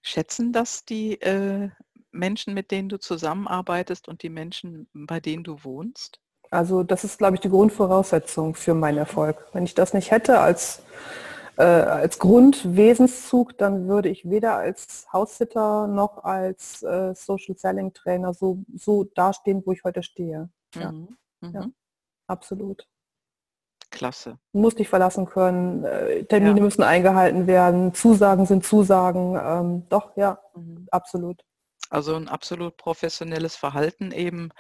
[0.03, 1.71] Schätzen das die äh,
[2.11, 6.21] Menschen, mit denen du zusammenarbeitest und die Menschen, bei denen du wohnst?
[6.51, 9.45] Also das ist, glaube ich, die Grundvoraussetzung für meinen Erfolg.
[9.53, 10.83] Wenn ich das nicht hätte als
[11.57, 18.35] äh, als Grundwesenszug, dann würde ich weder als Haussitter noch als äh, Social Selling Trainer
[18.35, 20.51] so, so dastehen, wo ich heute stehe.
[20.75, 20.93] Ja.
[20.93, 21.17] Mhm.
[21.41, 21.53] Mhm.
[21.53, 21.67] ja.
[22.27, 22.87] absolut.
[23.91, 24.39] Klasse.
[24.53, 26.65] Du musst dich verlassen können, äh, Termine ja.
[26.65, 29.39] müssen eingehalten werden, Zusagen sind Zusagen.
[29.41, 30.89] Ähm, doch, ja, mhm.
[30.91, 31.45] absolut.
[31.91, 34.51] Also ein absolut professionelles Verhalten eben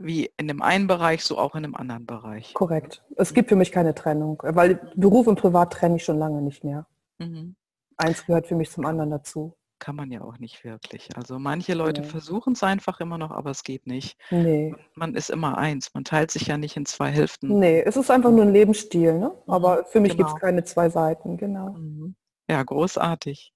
[0.00, 2.54] wie in dem einen Bereich, so auch in dem anderen Bereich.
[2.54, 3.02] Korrekt.
[3.16, 6.64] Es gibt für mich keine Trennung, weil Beruf und Privat trenne ich schon lange nicht
[6.64, 6.86] mehr.
[7.18, 7.54] Mhm.
[7.96, 9.54] Eins gehört für mich zum anderen dazu.
[9.78, 11.08] Kann man ja auch nicht wirklich.
[11.16, 12.06] Also manche Leute nee.
[12.06, 14.18] versuchen es einfach immer noch, aber es geht nicht.
[14.30, 14.74] Nee.
[14.94, 15.90] Man ist immer eins.
[15.94, 17.58] Man teilt sich ja nicht in zwei Hälften.
[17.58, 19.18] Nee, es ist einfach nur ein Lebensstil.
[19.18, 19.32] Ne?
[19.46, 20.28] Aber für mich genau.
[20.28, 21.70] gibt es keine zwei Seiten, genau.
[21.70, 22.14] Mhm.
[22.48, 23.54] Ja, großartig.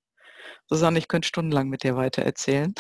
[0.66, 2.74] Susanne, ich könnte stundenlang mit dir weiter erzählen.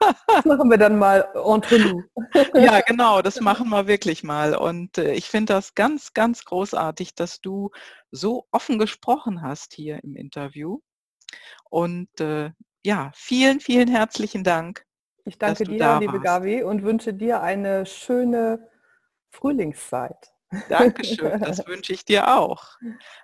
[0.00, 2.04] Das machen wir dann mal entre nous.
[2.54, 4.54] Ja, genau, das machen wir wirklich mal.
[4.54, 7.70] Und äh, ich finde das ganz, ganz großartig, dass du
[8.10, 10.80] so offen gesprochen hast hier im Interview.
[11.68, 12.50] Und äh,
[12.84, 14.84] ja, vielen, vielen herzlichen Dank.
[15.24, 16.24] Ich danke dir, liebe warst.
[16.24, 18.68] Gabi, und wünsche dir eine schöne
[19.28, 20.32] Frühlingszeit.
[20.68, 22.76] Dankeschön, das wünsche ich dir auch.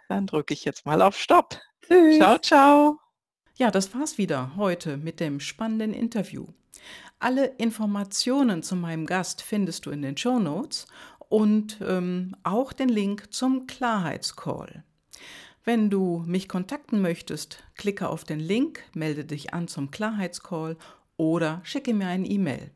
[0.08, 1.58] Dann drücke ich jetzt mal auf Stopp.
[1.82, 2.16] Tschüss.
[2.16, 2.98] Ciao, ciao.
[3.56, 6.46] Ja, das war's wieder heute mit dem spannenden Interview.
[7.26, 10.86] Alle Informationen zu meinem Gast findest du in den Show Notes
[11.28, 14.84] und ähm, auch den Link zum Klarheitscall.
[15.64, 20.76] Wenn du mich kontakten möchtest, klicke auf den Link, melde dich an zum Klarheitscall
[21.16, 22.70] oder schicke mir ein E-Mail.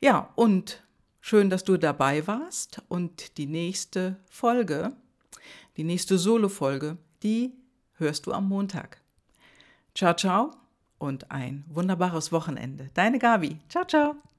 [0.00, 0.82] Ja, und
[1.20, 4.96] schön, dass du dabei warst und die nächste Folge,
[5.76, 7.52] die nächste Solo-Folge, die
[7.98, 9.00] hörst du am Montag.
[9.94, 10.65] Ciao, ciao
[10.98, 12.90] und ein wunderbares Wochenende.
[12.94, 13.58] Deine Gabi.
[13.68, 14.16] Ciao, ciao.